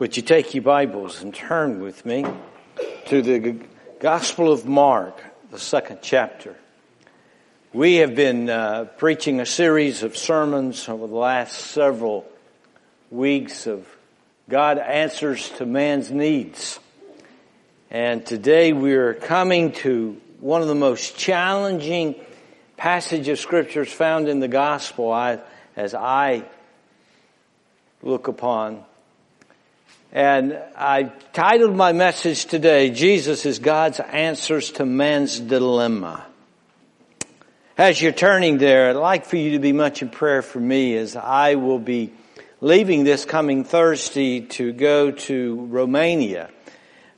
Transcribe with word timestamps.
Would 0.00 0.16
you 0.16 0.22
take 0.22 0.54
your 0.54 0.62
Bibles 0.62 1.20
and 1.20 1.34
turn 1.34 1.80
with 1.82 2.06
me 2.06 2.24
to 3.08 3.20
the 3.20 3.56
Gospel 3.98 4.50
of 4.50 4.64
Mark, 4.64 5.22
the 5.50 5.58
second 5.58 5.98
chapter? 6.00 6.56
We 7.74 7.96
have 7.96 8.14
been 8.14 8.48
uh, 8.48 8.86
preaching 8.96 9.40
a 9.40 9.44
series 9.44 10.02
of 10.02 10.16
sermons 10.16 10.88
over 10.88 11.06
the 11.06 11.14
last 11.14 11.52
several 11.52 12.24
weeks 13.10 13.66
of 13.66 13.86
God 14.48 14.78
answers 14.78 15.50
to 15.58 15.66
man's 15.66 16.10
needs. 16.10 16.80
And 17.90 18.24
today 18.24 18.72
we 18.72 18.94
are 18.94 19.12
coming 19.12 19.72
to 19.84 20.18
one 20.38 20.62
of 20.62 20.68
the 20.68 20.74
most 20.74 21.18
challenging 21.18 22.14
passages 22.78 23.28
of 23.28 23.38
scriptures 23.38 23.92
found 23.92 24.28
in 24.28 24.40
the 24.40 24.48
gospel 24.48 25.12
I, 25.12 25.40
as 25.76 25.94
I 25.94 26.44
look 28.02 28.28
upon 28.28 28.86
and 30.12 30.58
I 30.76 31.04
titled 31.32 31.76
my 31.76 31.92
message 31.92 32.46
today, 32.46 32.90
Jesus 32.90 33.46
is 33.46 33.60
God's 33.60 34.00
answers 34.00 34.72
to 34.72 34.84
man's 34.84 35.38
dilemma. 35.38 36.26
As 37.78 38.02
you're 38.02 38.12
turning 38.12 38.58
there, 38.58 38.90
I'd 38.90 38.96
like 38.96 39.24
for 39.24 39.36
you 39.36 39.52
to 39.52 39.60
be 39.60 39.72
much 39.72 40.02
in 40.02 40.08
prayer 40.10 40.42
for 40.42 40.58
me 40.58 40.96
as 40.96 41.14
I 41.14 41.54
will 41.54 41.78
be 41.78 42.12
leaving 42.60 43.04
this 43.04 43.24
coming 43.24 43.62
Thursday 43.64 44.40
to 44.40 44.72
go 44.72 45.12
to 45.12 45.66
Romania. 45.70 46.50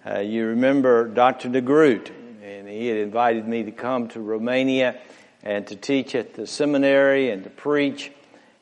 Uh, 0.04 0.20
you 0.20 0.46
remember 0.46 1.08
Dr. 1.08 1.48
de 1.48 1.60
Groot, 1.62 2.12
and 2.44 2.68
he 2.68 2.88
had 2.88 2.98
invited 2.98 3.48
me 3.48 3.62
to 3.64 3.72
come 3.72 4.08
to 4.08 4.20
Romania 4.20 5.00
and 5.42 5.66
to 5.68 5.76
teach 5.76 6.14
at 6.14 6.34
the 6.34 6.46
seminary 6.46 7.30
and 7.30 7.44
to 7.44 7.50
preach. 7.50 8.12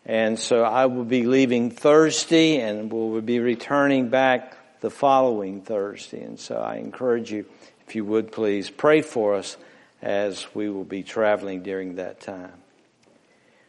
And 0.06 0.38
so 0.38 0.64
I 0.64 0.86
will 0.86 1.04
be 1.04 1.24
leaving 1.24 1.70
Thursday 1.70 2.60
and 2.60 2.90
we 2.92 2.98
will 2.98 3.20
be 3.20 3.38
returning 3.38 4.08
back 4.08 4.56
the 4.80 4.90
following 4.90 5.60
Thursday. 5.60 6.22
And 6.22 6.40
so 6.40 6.56
I 6.56 6.76
encourage 6.76 7.30
you, 7.30 7.46
if 7.86 7.94
you 7.94 8.04
would 8.04 8.32
please, 8.32 8.70
pray 8.70 9.02
for 9.02 9.34
us 9.34 9.56
as 10.02 10.46
we 10.54 10.70
will 10.70 10.84
be 10.84 11.02
traveling 11.02 11.62
during 11.62 11.96
that 11.96 12.20
time. 12.20 12.52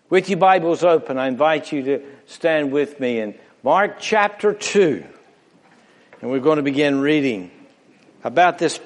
With 0.10 0.30
your 0.30 0.40
Bibles 0.40 0.84
open, 0.84 1.18
I 1.18 1.28
invite 1.28 1.72
you 1.72 1.84
to 1.84 2.04
stand 2.26 2.72
with 2.72 3.00
me 3.00 3.20
in 3.20 3.36
Mark 3.64 3.98
chapter 4.00 4.54
2. 4.54 5.06
And 6.22 6.30
we're 6.30 6.40
going 6.40 6.58
to 6.58 6.64
begin 6.64 7.00
reading 7.02 7.52
about 8.24 8.58
this 8.58 8.80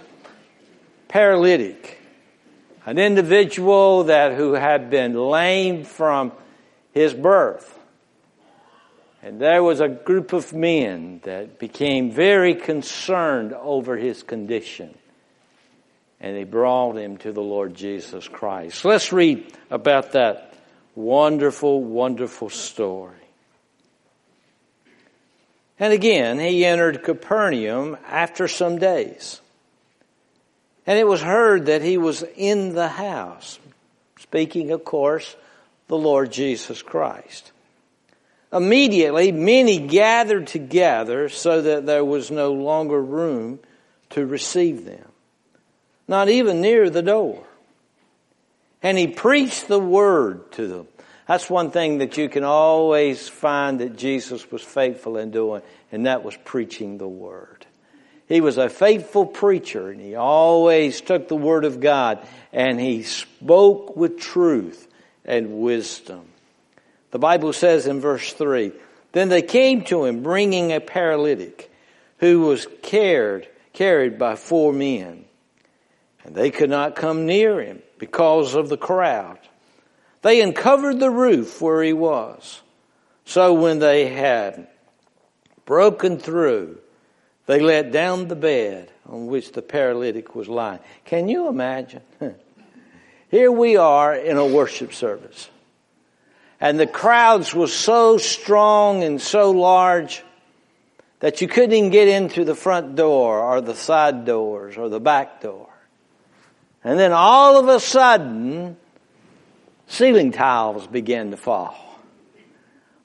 paralytic, 1.08 2.00
an 2.86 2.98
individual 2.98 4.06
that 4.06 4.34
who 4.34 4.54
had 4.54 4.90
been 4.90 5.14
lame 5.14 5.84
from 5.84 6.32
his 6.96 7.14
birth. 7.14 7.78
And 9.22 9.40
there 9.40 9.62
was 9.62 9.82
a 9.82 9.90
group 9.90 10.34
of 10.34 10.54
men 10.54 11.20
that 11.24 11.60
became 11.60 12.12
very 12.12 12.56
concerned 12.56 13.54
over 13.54 13.98
his 13.98 14.24
condition. 14.24 14.96
And 16.22 16.36
they 16.36 16.46
brought 16.46 16.96
him 16.96 17.18
to 17.18 17.32
the 17.32 17.42
Lord 17.42 17.76
Jesus 17.76 18.28
Christ. 18.28 18.86
Let's 18.86 19.12
read 19.12 19.46
about 19.70 20.14
that 20.14 20.54
wonderful, 20.96 21.84
wonderful 21.84 22.50
story. 22.50 23.14
And 25.78 25.92
again, 25.92 26.40
he 26.40 26.64
entered 26.64 27.04
Capernaum 27.04 27.98
after 28.08 28.48
some 28.48 28.78
days. 28.78 29.42
And 30.88 30.98
it 30.98 31.06
was 31.08 31.22
heard 31.22 31.66
that 31.66 31.82
he 31.82 31.98
was 31.98 32.24
in 32.38 32.74
the 32.74 32.88
house. 32.88 33.60
Speaking, 34.20 34.72
of 34.72 34.86
course, 34.86 35.36
the 35.88 35.98
Lord 35.98 36.32
Jesus 36.32 36.82
Christ. 36.82 37.52
Immediately, 38.52 39.32
many 39.32 39.80
gathered 39.80 40.48
together 40.48 41.30
so 41.30 41.62
that 41.62 41.86
there 41.86 42.06
was 42.06 42.32
no 42.32 42.54
longer 42.54 43.02
room 43.02 43.60
to 44.12 44.26
receive 44.26 44.86
them, 44.86 45.08
not 46.08 46.30
even 46.30 46.62
near 46.62 46.90
the 46.90 47.02
door. 47.02 47.44
And 48.82 48.98
he 48.98 49.08
preached 49.08 49.68
the 49.68 49.80
word 49.80 50.52
to 50.54 50.68
them. 50.68 50.88
That's 51.28 51.50
one 51.50 51.72
thing 51.72 51.98
that 51.98 52.18
you 52.18 52.30
can 52.30 52.44
always 52.44 53.28
find 53.28 53.80
that 53.80 53.98
Jesus 53.98 54.52
was 54.52 54.62
faithful 54.62 55.18
in 55.18 55.32
doing, 55.32 55.64
and 55.92 56.06
that 56.06 56.24
was 56.24 56.38
preaching 56.46 56.98
the 56.98 57.08
word. 57.08 57.66
He 58.28 58.42
was 58.42 58.58
a 58.58 58.70
faithful 58.70 59.26
preacher, 59.26 59.90
and 59.90 60.00
he 60.00 60.16
always 60.16 61.02
took 61.02 61.28
the 61.28 61.36
word 61.36 61.66
of 61.66 61.80
God 61.80 62.26
and 62.52 62.80
he 62.80 63.04
spoke 63.04 63.96
with 63.96 64.20
truth 64.20 64.88
and 65.26 65.60
wisdom. 65.60 66.26
The 67.12 67.20
Bible 67.20 67.54
says 67.54 67.88
in 67.88 68.02
verse 68.02 68.34
3 68.34 68.72
Then 69.12 69.30
they 69.30 69.42
came 69.42 69.84
to 69.86 70.06
him 70.06 70.24
bringing 70.24 70.72
a 70.72 70.80
paralytic 70.80 71.72
who 72.20 72.42
was 72.42 72.68
cared, 72.82 73.48
carried 73.74 74.18
by 74.18 74.36
four 74.36 74.74
men. 74.74 75.26
And 76.24 76.36
they 76.36 76.52
could 76.52 76.70
not 76.70 76.96
come 76.96 77.26
near 77.26 77.62
him 77.62 77.82
because 78.00 78.56
of 78.56 78.70
the 78.70 78.78
crowd. 78.78 79.40
They 80.22 80.42
uncovered 80.42 81.00
the 81.00 81.12
roof 81.12 81.62
where 81.62 81.84
he 81.84 81.94
was. 81.94 82.62
So 83.26 83.54
when 83.54 83.80
they 83.80 84.08
had 84.08 84.68
broken 85.66 86.18
through, 86.18 86.80
they 87.46 87.60
let 87.60 87.92
down 87.92 88.28
the 88.28 88.36
bed 88.36 88.92
on 89.08 89.28
which 89.28 89.52
the 89.52 89.62
paralytic 89.62 90.36
was 90.36 90.48
lying. 90.48 90.80
Can 91.06 91.28
you 91.28 91.48
imagine? 91.48 92.02
Here 93.36 93.52
we 93.52 93.76
are 93.76 94.16
in 94.16 94.38
a 94.38 94.46
worship 94.46 94.94
service. 94.94 95.50
And 96.62 96.80
the 96.80 96.88
crowds 96.88 97.54
were 97.54 97.68
so 97.68 98.18
strong 98.18 99.04
and 99.04 99.22
so 99.22 99.52
large 99.52 100.24
that 101.20 101.42
you 101.42 101.50
couldn't 101.50 101.74
even 101.74 101.90
get 101.90 102.08
into 102.08 102.46
the 102.46 102.56
front 102.56 102.96
door 102.96 103.42
or 103.42 103.60
the 103.60 103.76
side 103.76 104.24
doors 104.24 104.78
or 104.78 104.88
the 104.88 105.02
back 105.02 105.42
door. 105.42 105.68
And 106.82 106.98
then 106.98 107.12
all 107.12 107.60
of 107.60 107.68
a 107.68 107.82
sudden, 107.82 108.78
ceiling 109.88 110.32
tiles 110.32 110.88
began 110.88 111.32
to 111.32 111.38
fall. 111.38 111.76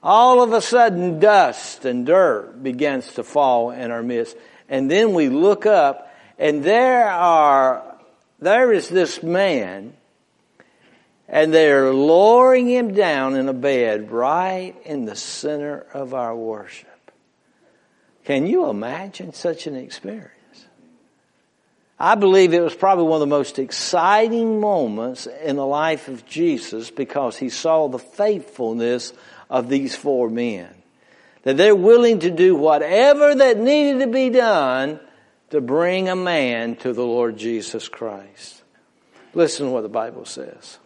All 0.01 0.45
of 0.45 0.53
a 0.53 0.61
sudden, 0.61 1.19
dust 1.19 1.85
and 1.85 2.07
dirt 2.07 2.63
begins 2.63 3.15
to 3.15 3.25
fall 3.25 3.73
in 3.73 3.91
our 3.91 4.05
midst. 4.05 4.37
And 4.69 4.89
then 4.89 5.13
we 5.13 5.29
look 5.29 5.67
up 5.67 6.15
and 6.39 6.63
there 6.63 7.11
are, 7.11 7.83
there 8.39 8.73
is 8.73 8.89
this 8.89 9.25
man 9.25 9.95
and 11.31 11.55
they're 11.55 11.95
lowering 11.95 12.67
him 12.67 12.93
down 12.93 13.37
in 13.37 13.49
a 13.49 13.53
bed 13.53 14.11
right 14.11 14.75
in 14.85 15.05
the 15.05 15.15
center 15.15 15.87
of 15.95 16.13
our 16.13 16.35
worship. 16.35 16.89
Can 18.25 18.47
you 18.47 18.69
imagine 18.69 19.33
such 19.33 19.69
an 19.69 19.77
experience? 19.77 20.35
I 21.99 22.17
believe 22.17 22.53
it 22.53 22.63
was 22.63 22.75
probably 22.75 23.05
one 23.05 23.17
of 23.17 23.21
the 23.21 23.27
most 23.27 23.59
exciting 23.59 24.59
moments 24.59 25.27
in 25.27 25.57
the 25.57 25.67
life 25.67 26.09
of 26.09 26.27
Jesus 26.27 26.91
because 26.91 27.37
he 27.37 27.49
saw 27.49 27.89
the 27.89 27.99
faithfulness 27.99 29.13
of 29.49 29.69
these 29.69 29.95
four 29.95 30.29
men. 30.29 30.69
That 31.45 31.57
they're 31.57 31.77
willing 31.77 32.21
to 32.21 32.31
do 32.31 32.57
whatever 32.57 33.35
that 33.37 33.59
needed 33.59 34.01
to 34.01 34.07
be 34.09 34.31
done 34.31 34.99
to 35.51 35.61
bring 35.61 36.09
a 36.09 36.17
man 36.17 36.77
to 36.77 36.93
the 36.93 37.05
Lord 37.05 37.37
Jesus 37.37 37.89
Christ. 37.89 38.63
Listen 39.33 39.67
to 39.67 39.73
what 39.73 39.83
the 39.83 39.89
Bible 39.89 40.25
says. 40.25 40.79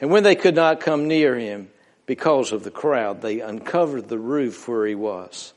And 0.00 0.10
when 0.10 0.22
they 0.22 0.36
could 0.36 0.54
not 0.54 0.80
come 0.80 1.08
near 1.08 1.36
him 1.36 1.70
because 2.06 2.52
of 2.52 2.64
the 2.64 2.70
crowd, 2.70 3.20
they 3.20 3.40
uncovered 3.40 4.08
the 4.08 4.18
roof 4.18 4.68
where 4.68 4.86
he 4.86 4.94
was. 4.94 5.52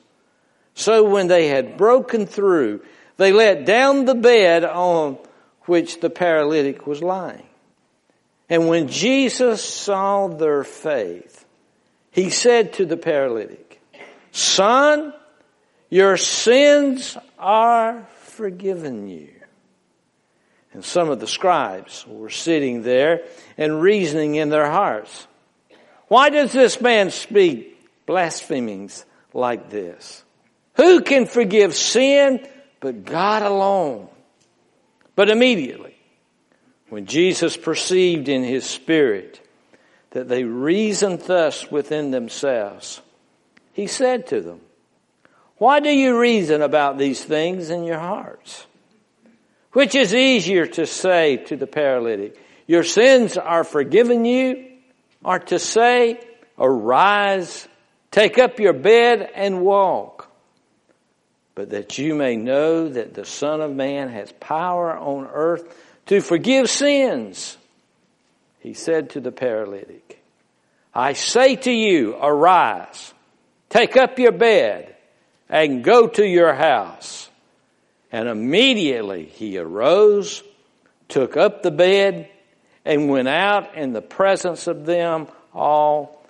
So 0.74 1.04
when 1.04 1.28
they 1.28 1.48
had 1.48 1.78
broken 1.78 2.26
through, 2.26 2.82
they 3.18 3.32
let 3.32 3.66
down 3.66 4.06
the 4.06 4.16
bed 4.16 4.64
on 4.64 5.18
which 5.66 6.00
the 6.00 6.10
paralytic 6.10 6.88
was 6.88 7.04
lying. 7.04 7.46
And 8.50 8.68
when 8.68 8.88
Jesus 8.88 9.64
saw 9.64 10.28
their 10.28 10.64
faith, 10.64 11.46
he 12.12 12.30
said 12.30 12.74
to 12.74 12.86
the 12.86 12.98
paralytic, 12.98 13.82
Son, 14.32 15.14
your 15.90 16.18
sins 16.18 17.18
are 17.38 18.08
forgiven 18.24 19.08
you. 19.08 19.30
And 20.74 20.86
some 20.86 21.10
of 21.10 21.20
the 21.20 21.28
scribes 21.28 22.06
were 22.08 22.30
sitting 22.30 22.84
there 22.84 23.24
and 23.58 23.82
reasoning 23.82 24.36
in 24.36 24.50
their 24.50 24.70
hearts. 24.70 25.28
Why 26.08 26.30
does 26.30 26.52
this 26.52 26.80
man 26.80 27.12
speak 27.12 27.78
blasphemings 28.06 29.06
like 29.34 29.70
this? 29.70 30.24
Who 30.76 31.02
can 31.02 31.26
forgive 31.26 31.76
sin 31.76 32.48
but 32.80 33.06
God 33.06 33.44
alone? 33.44 34.08
But 35.16 35.30
immediately, 35.30 35.96
when 36.90 37.06
Jesus 37.06 37.58
perceived 37.58 38.30
in 38.30 38.44
his 38.44 38.66
spirit 38.66 39.46
that 40.12 40.28
they 40.28 40.44
reasoned 40.44 41.22
thus 41.22 41.70
within 41.70 42.12
themselves, 42.12 43.02
he 43.74 43.88
said 43.88 44.28
to 44.28 44.42
them, 44.42 44.62
Why 45.58 45.80
do 45.80 45.90
you 45.90 46.20
reason 46.20 46.62
about 46.62 46.98
these 46.98 47.24
things 47.24 47.70
in 47.70 47.84
your 47.84 48.00
hearts? 48.00 48.66
Which 49.74 49.96
is 49.96 50.14
easier 50.14 50.66
to 50.66 50.86
say 50.86 51.38
to 51.38 51.56
the 51.56 51.68
paralytic, 51.68 52.38
your 52.68 52.84
sins 52.84 53.38
are 53.38 53.64
forgiven 53.64 54.26
you, 54.26 54.68
or 55.24 55.40
to 55.40 55.60
say, 55.60 56.20
arise 56.58 57.68
Take 58.12 58.38
up 58.38 58.60
your 58.60 58.74
bed 58.74 59.32
and 59.34 59.62
walk. 59.62 60.30
But 61.56 61.70
that 61.72 61.98
you 61.98 62.14
may 62.14 62.36
know 62.36 62.90
that 62.90 63.14
the 63.14 63.26
Son 63.26 63.62
of 63.62 63.74
Man 63.74 64.10
has 64.10 64.32
power 64.34 64.96
on 64.96 65.28
earth 65.32 65.76
to 66.08 66.22
forgive 66.22 66.70
sins. 66.70 67.58
He 68.60 68.74
said 68.74 69.12
to 69.12 69.22
the 69.22 69.32
paralytic, 69.32 70.22
I 70.94 71.14
say 71.14 71.56
to 71.56 71.72
you, 71.72 72.16
arise, 72.16 73.14
take 73.70 73.96
up 73.96 74.20
your 74.20 74.34
bed, 74.34 74.96
and 75.50 75.84
go 75.84 76.08
to 76.08 76.26
your 76.26 76.54
house. 76.54 77.30
And 78.12 78.28
immediately 78.28 79.26
he 79.26 79.58
arose, 79.58 80.44
took 81.08 81.38
up 81.38 81.64
the 81.64 81.72
bed, 81.72 82.30
and 82.84 83.10
went 83.10 83.28
out 83.28 83.76
in 83.76 83.94
the 83.94 84.02
presence 84.02 84.68
of 84.68 84.86
them 84.86 85.28
all, 85.54 86.26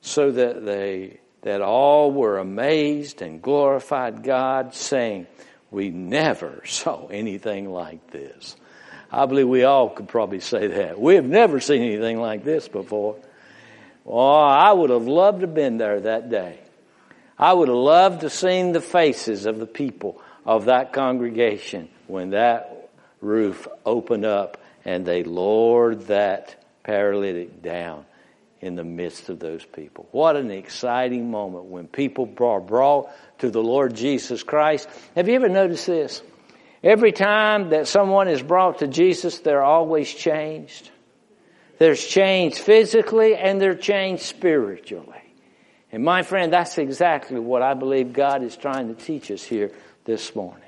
so 0.00 0.30
that 0.30 0.64
they 0.64 1.18
that 1.42 1.62
all 1.62 2.10
were 2.10 2.38
amazed 2.38 3.22
and 3.22 3.40
glorified 3.40 4.24
God, 4.24 4.74
saying, 4.74 5.28
We 5.70 5.90
never 5.90 6.62
saw 6.66 7.06
anything 7.06 7.70
like 7.70 8.10
this. 8.10 8.56
I 9.12 9.26
believe 9.26 9.46
we 9.46 9.62
all 9.62 9.90
could 9.90 10.08
probably 10.08 10.40
say 10.40 10.66
that. 10.66 11.00
We 11.00 11.14
have 11.14 11.24
never 11.24 11.60
seen 11.60 11.82
anything 11.82 12.20
like 12.20 12.42
this 12.42 12.66
before. 12.66 13.16
Oh, 14.04 14.34
I 14.34 14.72
would 14.72 14.90
have 14.90 15.06
loved 15.06 15.40
to 15.40 15.46
have 15.46 15.54
been 15.54 15.78
there 15.78 16.00
that 16.00 16.30
day. 16.30 16.58
I 17.38 17.52
would 17.52 17.68
have 17.68 17.76
loved 17.76 18.20
to 18.20 18.26
have 18.26 18.32
seen 18.32 18.72
the 18.72 18.80
faces 18.80 19.46
of 19.46 19.60
the 19.60 19.66
people 19.66 20.20
of 20.46 20.66
that 20.66 20.92
congregation 20.92 21.88
when 22.06 22.30
that 22.30 22.90
roof 23.20 23.66
opened 23.84 24.24
up 24.24 24.62
and 24.84 25.04
they 25.04 25.24
lowered 25.24 26.02
that 26.02 26.64
paralytic 26.84 27.60
down 27.62 28.06
in 28.60 28.76
the 28.76 28.84
midst 28.84 29.28
of 29.28 29.40
those 29.40 29.64
people. 29.64 30.08
What 30.12 30.36
an 30.36 30.50
exciting 30.50 31.30
moment 31.30 31.64
when 31.64 31.88
people 31.88 32.32
are 32.40 32.60
brought 32.60 33.10
to 33.40 33.50
the 33.50 33.62
Lord 33.62 33.94
Jesus 33.94 34.42
Christ. 34.42 34.88
Have 35.16 35.28
you 35.28 35.34
ever 35.34 35.48
noticed 35.48 35.86
this? 35.86 36.22
Every 36.82 37.12
time 37.12 37.70
that 37.70 37.88
someone 37.88 38.28
is 38.28 38.40
brought 38.40 38.78
to 38.78 38.86
Jesus, 38.86 39.40
they're 39.40 39.64
always 39.64 40.12
changed. 40.12 40.90
There's 41.78 42.06
change 42.06 42.54
physically 42.54 43.34
and 43.34 43.60
they're 43.60 43.74
changed 43.74 44.22
spiritually. 44.22 45.12
And 45.90 46.04
my 46.04 46.22
friend, 46.22 46.52
that's 46.52 46.78
exactly 46.78 47.40
what 47.40 47.62
I 47.62 47.74
believe 47.74 48.12
God 48.12 48.42
is 48.42 48.56
trying 48.56 48.94
to 48.94 48.94
teach 48.94 49.30
us 49.30 49.42
here 49.42 49.72
this 50.06 50.34
morning. 50.34 50.62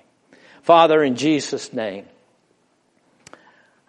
Father, 0.63 1.03
in 1.03 1.17
Jesus' 1.17 1.73
name, 1.73 2.05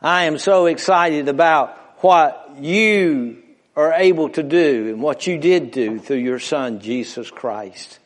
I 0.01 0.23
am 0.23 0.37
so 0.37 0.67
excited 0.67 1.27
about 1.27 1.75
what 1.97 2.55
you 2.59 3.43
are 3.75 3.93
able 3.93 4.29
to 4.29 4.43
do 4.43 4.87
and 4.87 5.01
what 5.01 5.27
you 5.27 5.37
did 5.37 5.71
do 5.71 5.99
through 5.99 6.17
your 6.17 6.39
son, 6.39 6.79
Jesus 6.79 7.29
Christ. 7.29 7.99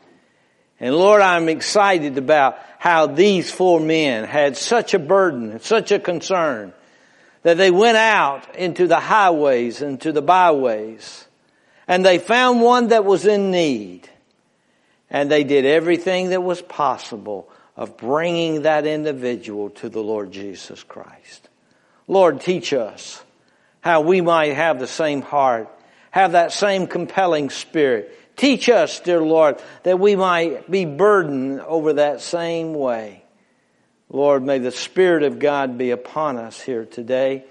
And 0.80 0.96
Lord, 0.96 1.22
I'm 1.22 1.50
excited 1.50 2.18
about 2.18 2.58
how 2.80 3.08
these 3.08 3.52
four 3.52 3.80
men 3.80 4.24
had 4.24 4.58
such 4.58 4.94
a 4.94 5.00
burden, 5.00 5.60
such 5.60 5.92
a 5.92 6.00
concern, 6.00 6.74
that 7.44 7.58
they 7.58 7.72
went 7.72 7.98
out 7.98 8.56
into 8.56 8.88
the 8.88 9.00
highways 9.00 9.82
and 9.82 10.00
to 10.02 10.12
the 10.12 10.22
byways, 10.22 11.28
and 11.88 12.06
they 12.06 12.18
found 12.18 12.62
one 12.62 12.88
that 12.88 13.06
was 13.06 13.26
in 13.26 13.52
need. 13.52 14.10
And 15.14 15.32
they 15.32 15.46
did 15.46 15.66
everything 15.66 16.32
that 16.32 16.42
was 16.42 16.62
possible 16.62 17.48
of 17.78 17.96
bringing 17.98 18.64
that 18.64 18.86
individual 18.86 19.70
to 19.70 19.88
the 19.88 20.02
Lord 20.02 20.32
Jesus 20.32 20.84
Christ. 20.84 21.48
Lord, 22.08 22.42
teach 22.42 22.74
us 22.74 23.24
how 23.82 24.02
we 24.02 24.22
might 24.22 24.54
have 24.54 24.80
the 24.80 24.88
same 24.88 25.22
heart, 25.22 25.70
have 26.12 26.34
that 26.34 26.52
same 26.52 26.88
compelling 26.88 27.50
spirit. 27.52 28.20
Teach 28.36 28.68
us, 28.70 29.00
dear 29.00 29.22
Lord, 29.22 29.62
that 29.84 30.00
we 30.00 30.16
might 30.16 30.70
be 30.70 30.86
burdened 30.86 31.62
over 31.62 31.94
that 31.94 32.22
same 32.22 32.74
way. 32.74 33.24
Lord, 34.10 34.44
may 34.44 34.60
the 34.60 34.72
Spirit 34.72 35.24
of 35.24 35.40
God 35.40 35.78
be 35.78 35.92
upon 35.92 36.38
us 36.38 36.60
here 36.62 36.86
today. 36.86 37.46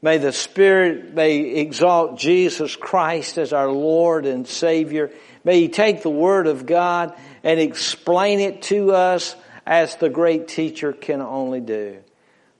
May 0.00 0.18
the 0.18 0.32
Spirit, 0.32 1.14
may 1.14 1.38
exalt 1.38 2.18
Jesus 2.18 2.76
Christ 2.76 3.38
as 3.38 3.52
our 3.52 3.70
Lord 3.70 4.26
and 4.26 4.46
Savior. 4.46 5.10
May 5.44 5.60
He 5.60 5.68
take 5.68 6.02
the 6.02 6.10
Word 6.10 6.46
of 6.46 6.66
God 6.66 7.14
and 7.42 7.58
explain 7.58 8.40
it 8.40 8.62
to 8.62 8.92
us 8.92 9.34
as 9.66 9.96
the 9.96 10.08
great 10.08 10.48
teacher 10.48 10.92
can 10.92 11.20
only 11.20 11.60
do. 11.60 11.98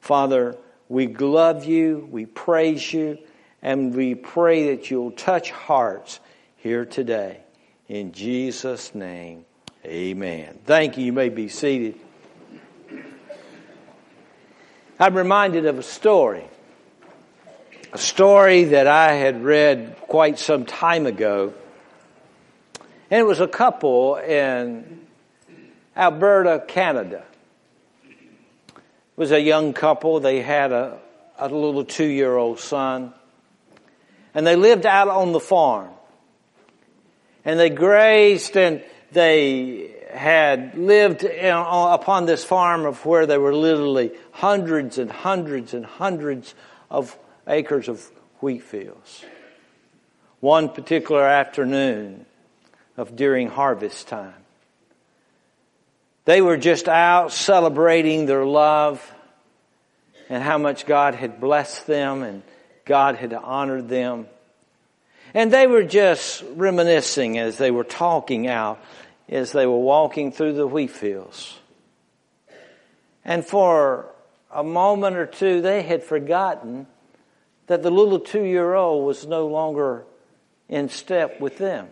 Father, 0.00 0.56
we 0.88 1.06
love 1.06 1.64
you, 1.64 2.08
we 2.10 2.26
praise 2.26 2.92
you, 2.92 3.18
and 3.62 3.94
we 3.94 4.14
pray 4.14 4.74
that 4.74 4.90
you'll 4.90 5.12
touch 5.12 5.50
hearts 5.50 6.20
here 6.56 6.84
today. 6.84 7.40
In 7.88 8.12
Jesus' 8.12 8.94
name, 8.94 9.44
amen. 9.84 10.58
Thank 10.64 10.98
you. 10.98 11.04
You 11.04 11.12
may 11.12 11.28
be 11.28 11.48
seated. 11.48 11.96
I'm 14.98 15.16
reminded 15.16 15.66
of 15.66 15.78
a 15.78 15.82
story. 15.82 16.44
A 17.92 17.98
story 17.98 18.64
that 18.64 18.86
I 18.86 19.12
had 19.14 19.42
read 19.42 19.96
quite 20.02 20.38
some 20.38 20.64
time 20.64 21.06
ago. 21.06 21.52
And 23.12 23.20
it 23.20 23.24
was 23.24 23.40
a 23.40 23.46
couple 23.46 24.16
in 24.16 25.00
Alberta, 25.94 26.64
Canada 26.66 27.22
It 28.08 28.82
was 29.16 29.32
a 29.32 29.38
young 29.38 29.74
couple. 29.74 30.18
They 30.18 30.40
had 30.40 30.72
a, 30.72 30.98
a 31.38 31.46
little 31.46 31.84
two 31.84 32.06
year 32.06 32.34
old 32.34 32.58
son. 32.58 33.12
And 34.32 34.46
they 34.46 34.56
lived 34.56 34.86
out 34.86 35.08
on 35.08 35.32
the 35.32 35.40
farm. 35.40 35.90
And 37.44 37.60
they 37.60 37.68
grazed 37.68 38.56
and 38.56 38.82
they 39.10 39.90
had 40.10 40.78
lived 40.78 41.22
in, 41.22 41.54
upon 41.54 42.24
this 42.24 42.44
farm 42.44 42.86
of 42.86 43.04
where 43.04 43.26
there 43.26 43.42
were 43.42 43.54
literally 43.54 44.12
hundreds 44.30 44.96
and 44.96 45.10
hundreds 45.10 45.74
and 45.74 45.84
hundreds 45.84 46.54
of 46.90 47.14
acres 47.46 47.90
of 47.90 48.10
wheat 48.40 48.62
fields. 48.62 49.22
One 50.40 50.70
particular 50.70 51.26
afternoon 51.26 52.24
of 52.96 53.16
during 53.16 53.48
harvest 53.48 54.08
time, 54.08 54.34
they 56.24 56.40
were 56.40 56.56
just 56.56 56.88
out 56.88 57.32
celebrating 57.32 58.26
their 58.26 58.44
love 58.44 59.12
and 60.28 60.42
how 60.42 60.58
much 60.58 60.86
God 60.86 61.14
had 61.14 61.40
blessed 61.40 61.86
them 61.86 62.22
and 62.22 62.42
God 62.84 63.16
had 63.16 63.32
honored 63.32 63.88
them. 63.88 64.26
And 65.34 65.52
they 65.52 65.66
were 65.66 65.82
just 65.82 66.44
reminiscing 66.54 67.38
as 67.38 67.58
they 67.58 67.70
were 67.70 67.84
talking 67.84 68.46
out 68.46 68.82
as 69.28 69.52
they 69.52 69.66
were 69.66 69.78
walking 69.78 70.30
through 70.30 70.52
the 70.52 70.66
wheat 70.66 70.90
fields. 70.90 71.58
And 73.24 73.44
for 73.44 74.06
a 74.50 74.62
moment 74.62 75.16
or 75.16 75.26
two, 75.26 75.60
they 75.62 75.82
had 75.82 76.02
forgotten 76.02 76.86
that 77.66 77.82
the 77.82 77.90
little 77.90 78.20
two 78.20 78.42
year 78.42 78.74
old 78.74 79.06
was 79.06 79.26
no 79.26 79.46
longer 79.46 80.04
in 80.68 80.88
step 80.88 81.40
with 81.40 81.58
them. 81.58 81.88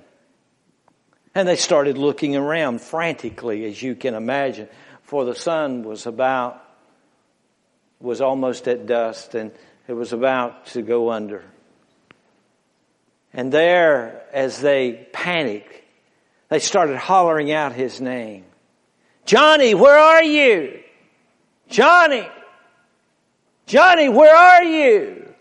And 1.34 1.46
they 1.46 1.56
started 1.56 1.96
looking 1.96 2.36
around 2.36 2.80
frantically, 2.80 3.64
as 3.64 3.80
you 3.80 3.94
can 3.94 4.14
imagine, 4.14 4.68
for 5.02 5.24
the 5.24 5.34
sun 5.34 5.84
was 5.84 6.06
about, 6.06 6.62
was 8.00 8.20
almost 8.20 8.66
at 8.66 8.86
dusk 8.86 9.34
and 9.34 9.52
it 9.86 9.92
was 9.92 10.12
about 10.12 10.66
to 10.66 10.82
go 10.82 11.10
under. 11.10 11.44
And 13.32 13.52
there, 13.52 14.24
as 14.32 14.60
they 14.60 15.08
panicked, 15.12 15.82
they 16.48 16.58
started 16.58 16.96
hollering 16.96 17.52
out 17.52 17.72
his 17.72 18.00
name. 18.00 18.44
Johnny, 19.24 19.74
where 19.74 19.96
are 19.96 20.24
you? 20.24 20.80
Johnny! 21.68 22.28
Johnny, 23.66 24.08
where 24.08 24.34
are 24.34 24.64
you? 24.64 25.32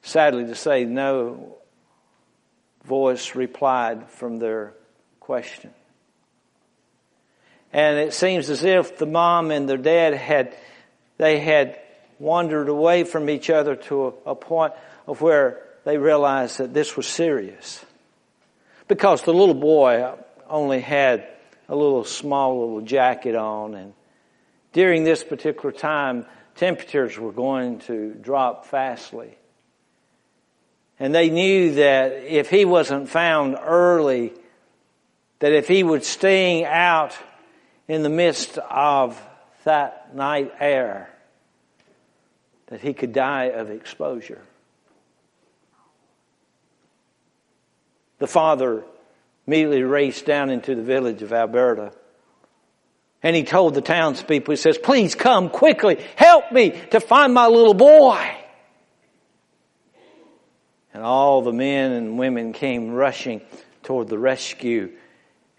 Sadly 0.00 0.46
to 0.46 0.54
say, 0.54 0.86
no 0.86 1.57
voice 2.88 3.34
replied 3.34 4.10
from 4.10 4.38
their 4.38 4.74
question. 5.20 5.70
And 7.72 7.98
it 7.98 8.14
seems 8.14 8.50
as 8.50 8.64
if 8.64 8.98
the 8.98 9.06
mom 9.06 9.50
and 9.50 9.68
their 9.68 9.76
dad 9.76 10.14
had, 10.14 10.56
they 11.18 11.38
had 11.38 11.78
wandered 12.18 12.68
away 12.68 13.04
from 13.04 13.28
each 13.30 13.50
other 13.50 13.76
to 13.76 14.06
a, 14.06 14.30
a 14.30 14.34
point 14.34 14.72
of 15.06 15.20
where 15.20 15.62
they 15.84 15.98
realized 15.98 16.58
that 16.58 16.74
this 16.74 16.96
was 16.96 17.06
serious. 17.06 17.84
Because 18.88 19.22
the 19.22 19.34
little 19.34 19.54
boy 19.54 20.14
only 20.48 20.80
had 20.80 21.28
a 21.68 21.76
little 21.76 22.04
small 22.04 22.60
little 22.60 22.80
jacket 22.80 23.36
on 23.36 23.74
and 23.74 23.92
during 24.72 25.04
this 25.04 25.24
particular 25.24 25.72
time, 25.72 26.26
temperatures 26.54 27.18
were 27.18 27.32
going 27.32 27.78
to 27.80 28.14
drop 28.14 28.66
fastly. 28.66 29.37
And 31.00 31.14
they 31.14 31.30
knew 31.30 31.74
that 31.74 32.12
if 32.24 32.50
he 32.50 32.64
wasn't 32.64 33.08
found 33.08 33.56
early, 33.60 34.32
that 35.38 35.52
if 35.52 35.68
he 35.68 35.82
would 35.82 36.04
stay 36.04 36.64
out 36.64 37.16
in 37.86 38.02
the 38.02 38.08
midst 38.08 38.58
of 38.58 39.20
that 39.64 40.14
night 40.14 40.52
air, 40.58 41.08
that 42.66 42.80
he 42.80 42.92
could 42.92 43.12
die 43.12 43.44
of 43.44 43.70
exposure. 43.70 44.42
The 48.18 48.26
father 48.26 48.84
immediately 49.46 49.82
raced 49.82 50.26
down 50.26 50.50
into 50.50 50.74
the 50.74 50.82
village 50.82 51.22
of 51.22 51.32
Alberta. 51.32 51.92
And 53.22 53.34
he 53.34 53.44
told 53.44 53.74
the 53.74 53.80
townspeople, 53.80 54.52
he 54.52 54.56
says, 54.56 54.76
please 54.78 55.14
come 55.14 55.48
quickly, 55.48 56.04
help 56.16 56.52
me 56.52 56.70
to 56.90 57.00
find 57.00 57.32
my 57.32 57.46
little 57.46 57.74
boy. 57.74 58.36
And 60.98 61.06
all 61.06 61.42
the 61.42 61.52
men 61.52 61.92
and 61.92 62.18
women 62.18 62.52
came 62.52 62.90
rushing 62.90 63.40
toward 63.84 64.08
the 64.08 64.18
rescue 64.18 64.90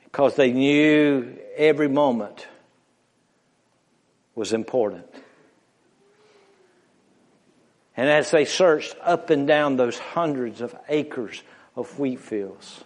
because 0.03 0.35
they 0.35 0.51
knew 0.51 1.33
every 1.55 1.87
moment 1.87 2.45
was 4.35 4.51
important. 4.51 5.05
And 7.95 8.09
as 8.09 8.31
they 8.31 8.43
searched 8.43 8.97
up 9.01 9.29
and 9.29 9.47
down 9.47 9.77
those 9.77 9.97
hundreds 9.97 10.59
of 10.59 10.75
acres 10.89 11.41
of 11.73 11.97
wheat 11.97 12.19
fields, 12.19 12.83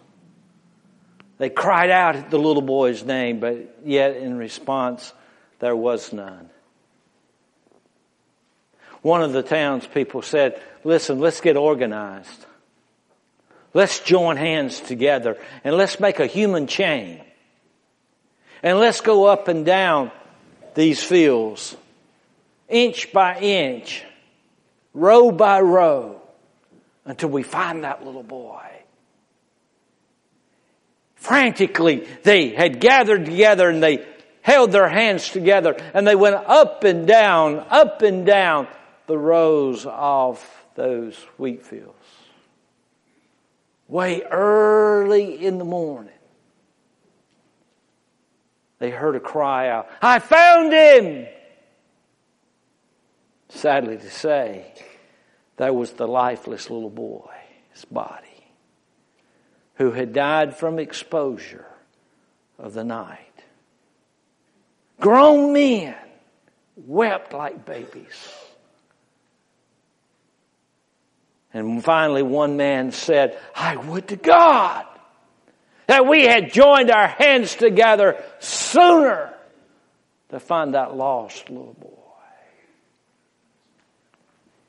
they 1.38 1.50
cried 1.50 1.90
out 1.90 2.30
the 2.30 2.38
little 2.38 2.62
boy's 2.62 3.02
name, 3.02 3.40
but 3.40 3.78
yet 3.84 4.16
in 4.16 4.38
response, 4.38 5.12
there 5.58 5.74
was 5.74 6.12
none. 6.12 6.50
One 9.02 9.24
of 9.24 9.32
the 9.32 9.42
townspeople 9.42 10.22
said, 10.22 10.62
listen, 10.84 11.18
let's 11.18 11.40
get 11.40 11.56
organized. 11.56 12.46
Let's 13.72 13.98
join 14.00 14.36
hands 14.36 14.80
together 14.80 15.36
and 15.64 15.76
let's 15.76 15.98
make 15.98 16.20
a 16.20 16.26
human 16.26 16.68
chain. 16.68 17.20
And 18.62 18.78
let's 18.78 19.00
go 19.00 19.26
up 19.26 19.48
and 19.48 19.66
down 19.66 20.12
these 20.74 21.02
fields, 21.02 21.76
inch 22.68 23.12
by 23.12 23.38
inch, 23.40 24.04
row 24.94 25.32
by 25.32 25.60
row, 25.60 26.22
until 27.04 27.28
we 27.28 27.42
find 27.42 27.84
that 27.84 28.04
little 28.04 28.22
boy. 28.22 28.62
Frantically, 31.16 32.06
they 32.22 32.50
had 32.50 32.80
gathered 32.80 33.24
together 33.24 33.68
and 33.68 33.82
they 33.82 34.06
held 34.40 34.72
their 34.72 34.88
hands 34.88 35.28
together 35.28 35.76
and 35.92 36.06
they 36.06 36.14
went 36.14 36.36
up 36.36 36.84
and 36.84 37.06
down, 37.06 37.64
up 37.70 38.02
and 38.02 38.24
down 38.24 38.68
the 39.06 39.18
rows 39.18 39.84
of 39.86 40.63
those 40.74 41.16
wheat 41.38 41.64
fields. 41.64 41.94
Way 43.88 44.22
early 44.22 45.44
in 45.44 45.58
the 45.58 45.64
morning, 45.64 46.12
they 48.78 48.90
heard 48.90 49.16
a 49.16 49.20
cry 49.20 49.68
out, 49.68 49.88
I 50.02 50.18
found 50.18 50.72
him! 50.72 51.26
Sadly 53.48 53.98
to 53.98 54.10
say, 54.10 54.72
that 55.56 55.74
was 55.74 55.92
the 55.92 56.08
lifeless 56.08 56.70
little 56.70 56.90
boy, 56.90 57.30
his 57.72 57.84
body 57.84 58.26
who 59.74 59.90
had 59.90 60.12
died 60.12 60.56
from 60.56 60.78
exposure 60.78 61.66
of 62.58 62.74
the 62.74 62.84
night. 62.84 63.18
Grown 65.00 65.52
men 65.52 65.94
wept 66.76 67.32
like 67.32 67.64
babies. 67.64 68.43
And 71.54 71.82
finally, 71.84 72.22
one 72.24 72.56
man 72.56 72.90
said, 72.90 73.38
I 73.54 73.76
would 73.76 74.08
to 74.08 74.16
God 74.16 74.84
that 75.86 76.06
we 76.06 76.24
had 76.24 76.52
joined 76.52 76.90
our 76.90 77.06
hands 77.06 77.54
together 77.54 78.22
sooner 78.40 79.32
to 80.30 80.40
find 80.40 80.74
that 80.74 80.96
lost 80.96 81.48
little 81.48 81.76
boy. 81.80 81.90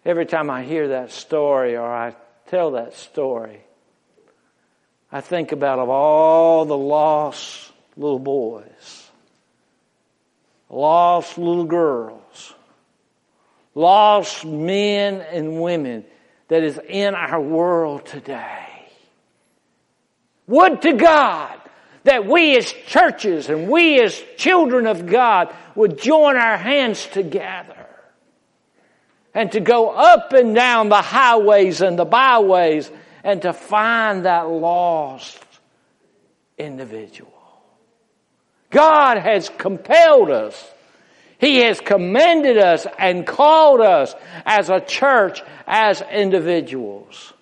Every 0.06 0.28
time 0.28 0.52
I 0.52 0.64
hear 0.64 0.90
that 0.90 1.12
story 1.12 1.76
or 1.76 1.92
I 1.92 2.16
tell 2.48 2.72
that 2.72 2.94
story, 2.94 3.62
I 5.12 5.22
think 5.22 5.54
about 5.54 5.80
of 5.80 5.90
all 5.90 6.66
the 6.66 6.78
lost 6.78 7.72
little 7.98 8.20
boys, 8.20 9.10
lost 10.70 11.40
little 11.40 11.66
girls, 11.66 12.54
lost 13.74 14.46
men 14.46 15.22
and 15.22 15.60
women 15.60 16.06
that 16.48 16.64
is 16.64 16.80
in 16.88 17.16
our 17.16 17.42
world 17.42 18.06
today. 18.06 18.68
Would 20.48 20.82
to 20.84 20.94
God 20.94 21.60
that 22.04 22.28
we 22.28 22.56
as 22.56 22.72
churches 22.72 23.50
and 23.50 23.68
we 23.68 24.00
as 24.02 24.22
children 24.38 24.86
of 24.86 25.08
God 25.08 25.54
would 25.74 25.98
join 25.98 26.36
our 26.36 26.58
hands 26.58 27.06
together 27.08 27.88
and 29.34 29.52
to 29.52 29.60
go 29.60 29.90
up 29.90 30.34
and 30.34 30.56
down 30.56 30.90
the 30.90 31.02
highways 31.02 31.82
and 31.82 31.98
the 31.98 32.06
byways 32.06 32.90
and 33.24 33.42
to 33.42 33.54
find 33.54 34.26
that 34.26 34.48
lost 34.48 35.40
individual. 36.58 37.32
God 38.70 39.18
has 39.18 39.50
compelled 39.50 40.30
us. 40.30 40.72
He 41.46 41.58
has 41.58 41.80
commended 41.80 42.58
us 42.58 42.88
and 42.98 43.24
called 43.24 43.80
us 43.80 44.16
as 44.48 44.72
a 44.72 44.80
church, 44.80 45.44
as 45.68 46.02
individuals 46.02 47.34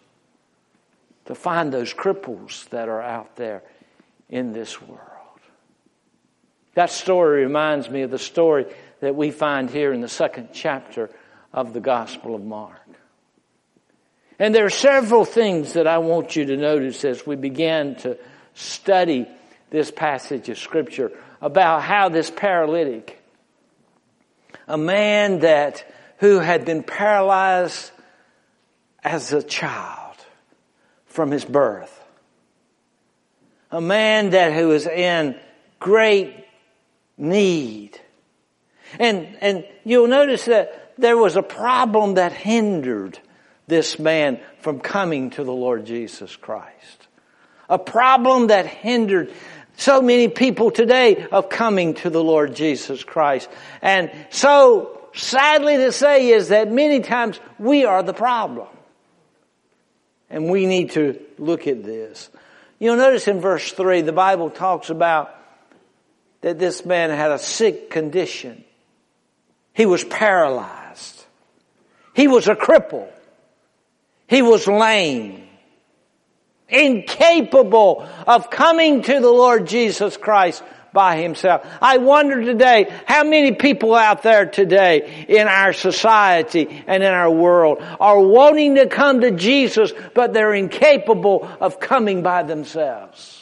to 1.24 1.34
find 1.34 1.72
those 1.72 1.94
cripples 1.94 2.68
that 2.72 2.90
are 2.90 3.02
out 3.02 3.38
there 3.38 3.64
in 4.30 4.52
this 4.52 4.82
world. 4.82 5.00
That 6.74 6.90
story 6.90 7.46
reminds 7.46 7.90
me 7.90 8.02
of 8.02 8.12
the 8.12 8.20
story 8.20 8.66
that 9.00 9.16
we 9.16 9.32
find 9.32 9.70
here 9.70 9.94
in 9.94 10.02
the 10.02 10.10
second 10.10 10.50
chapter 10.52 11.10
of 11.54 11.72
the 11.72 11.80
Gospel 11.80 12.36
of 12.36 12.44
Mark. 12.44 12.82
And 14.38 14.54
there 14.54 14.66
are 14.66 14.70
several 14.70 15.24
things 15.24 15.74
that 15.74 15.88
I 15.88 16.00
want 16.00 16.36
you 16.36 16.44
to 16.48 16.58
notice 16.58 17.06
as 17.06 17.26
we 17.26 17.38
begin 17.38 17.96
to 18.00 18.18
study 18.54 19.30
this 19.70 19.92
passage 19.92 20.50
of 20.50 20.58
Scripture 20.58 21.14
about 21.42 21.84
how 21.84 22.10
this 22.10 22.30
paralytic, 22.30 23.23
a 24.68 24.78
man 24.78 25.40
that 25.40 25.86
who 26.18 26.40
had 26.40 26.66
been 26.66 26.84
paralyzed 26.84 27.92
as 29.04 29.34
a 29.34 29.44
child, 29.44 30.16
from 31.06 31.32
his 31.32 31.46
birth. 31.46 32.04
A 33.72 33.82
man 33.82 34.32
that 34.32 34.54
who 34.54 34.70
was 34.70 34.88
in 34.88 35.38
great 35.80 36.46
need. 37.18 38.00
And, 39.00 39.38
and 39.42 39.66
you'll 39.84 40.08
notice 40.08 40.46
that 40.46 40.94
there 40.98 41.18
was 41.18 41.36
a 41.36 41.44
problem 41.44 42.16
that 42.16 42.32
hindered 42.34 43.20
this 43.68 44.00
man 44.00 44.40
from 44.60 44.80
coming 44.80 45.32
to 45.32 45.44
the 45.44 45.54
Lord 45.54 45.86
Jesus 45.86 46.36
Christ. 46.36 47.08
A 47.70 47.80
problem 47.80 48.48
that 48.48 48.66
hindered 48.66 49.34
so 49.78 50.02
many 50.02 50.28
people 50.28 50.72
today 50.72 51.26
of 51.32 51.50
coming 51.50 51.96
to 51.96 52.10
the 52.10 52.24
Lord 52.24 52.56
Jesus 52.56 53.04
Christ. 53.04 53.50
And 53.82 54.12
so 54.30 55.02
sadly 55.14 55.78
to 55.78 55.92
say 55.92 56.30
is 56.30 56.50
that 56.50 56.72
many 56.72 57.00
times 57.00 57.40
we 57.60 57.86
are 57.86 58.04
the 58.04 58.14
problem. 58.14 58.68
And 60.30 60.50
we 60.50 60.66
need 60.66 60.92
to 60.92 61.20
look 61.38 61.68
at 61.68 61.84
this. 61.84 62.30
You'll 62.80 62.98
notice 62.98 63.28
in 63.28 63.40
verse 63.40 63.72
3, 63.72 64.02
the 64.02 64.12
Bible 64.12 64.50
talks 64.50 64.90
about 64.90 65.34
that 66.42 66.60
this 66.60 66.86
man 66.86 67.10
had 67.12 67.32
a 67.32 67.40
sick 67.40 67.90
condition. 67.90 68.64
He 69.74 69.86
was 69.86 70.04
paralyzed. 70.04 71.24
He 72.14 72.28
was 72.28 72.48
a 72.48 72.56
cripple. 72.56 73.08
He 74.28 74.42
was 74.42 74.68
lame. 74.68 75.48
Incapable 76.70 78.08
of 78.26 78.50
coming 78.50 79.02
to 79.04 79.20
the 79.20 79.30
Lord 79.30 79.68
Jesus 79.68 80.18
Christ 80.18 80.64
by 80.94 81.18
himself. 81.22 81.66
I 81.82 81.98
wonder 81.98 82.42
today, 82.42 82.94
how 83.06 83.24
many 83.24 83.54
people 83.54 83.96
out 83.96 84.24
there 84.24 84.46
today 84.46 85.26
in 85.28 85.48
our 85.48 85.74
society 85.74 86.84
and 86.88 87.04
in 87.04 87.12
our 87.12 87.32
world 87.32 87.80
are 88.00 88.20
wanting 88.20 88.76
to 88.76 88.88
come 88.88 89.22
to 89.22 89.32
Jesus, 89.32 89.92
but 90.14 90.34
they're 90.34 90.54
incapable 90.54 91.50
of 91.60 91.80
coming 91.80 92.22
by 92.22 92.44
themselves. 92.44 93.40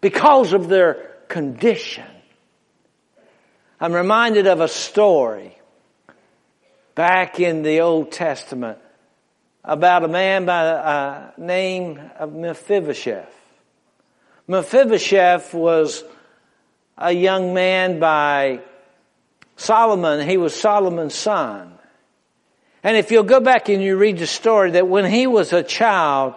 Because 0.00 0.54
of 0.54 0.68
their 0.68 1.10
condition. 1.28 2.06
I'm 3.78 3.92
reminded 3.92 4.46
of 4.46 4.60
a 4.60 4.68
story 4.68 5.56
back 6.94 7.40
in 7.40 7.62
the 7.62 7.80
Old 7.80 8.10
Testament 8.10 8.78
about 9.64 10.04
a 10.04 10.08
man 10.08 10.46
by 10.46 10.64
the 10.64 10.86
uh, 10.86 11.30
name 11.36 12.00
of 12.18 12.32
Mephibosheth. 12.34 13.34
Mephibosheth 14.48 15.54
was 15.54 16.02
a 16.96 17.12
young 17.12 17.54
man 17.54 18.00
by 18.00 18.60
Solomon. 19.56 20.26
He 20.28 20.36
was 20.36 20.54
Solomon's 20.54 21.14
son. 21.14 21.74
And 22.82 22.96
if 22.96 23.10
you'll 23.10 23.24
go 23.24 23.40
back 23.40 23.68
and 23.68 23.82
you 23.82 23.96
read 23.96 24.18
the 24.18 24.26
story 24.26 24.72
that 24.72 24.88
when 24.88 25.04
he 25.04 25.26
was 25.26 25.52
a 25.52 25.62
child, 25.62 26.34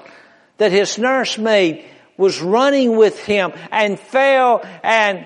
that 0.57 0.71
his 0.71 0.97
nursemaid 0.97 1.85
was 2.17 2.41
running 2.41 2.97
with 2.97 3.17
him 3.23 3.53
and 3.71 3.99
fell 3.99 4.61
and 4.83 5.25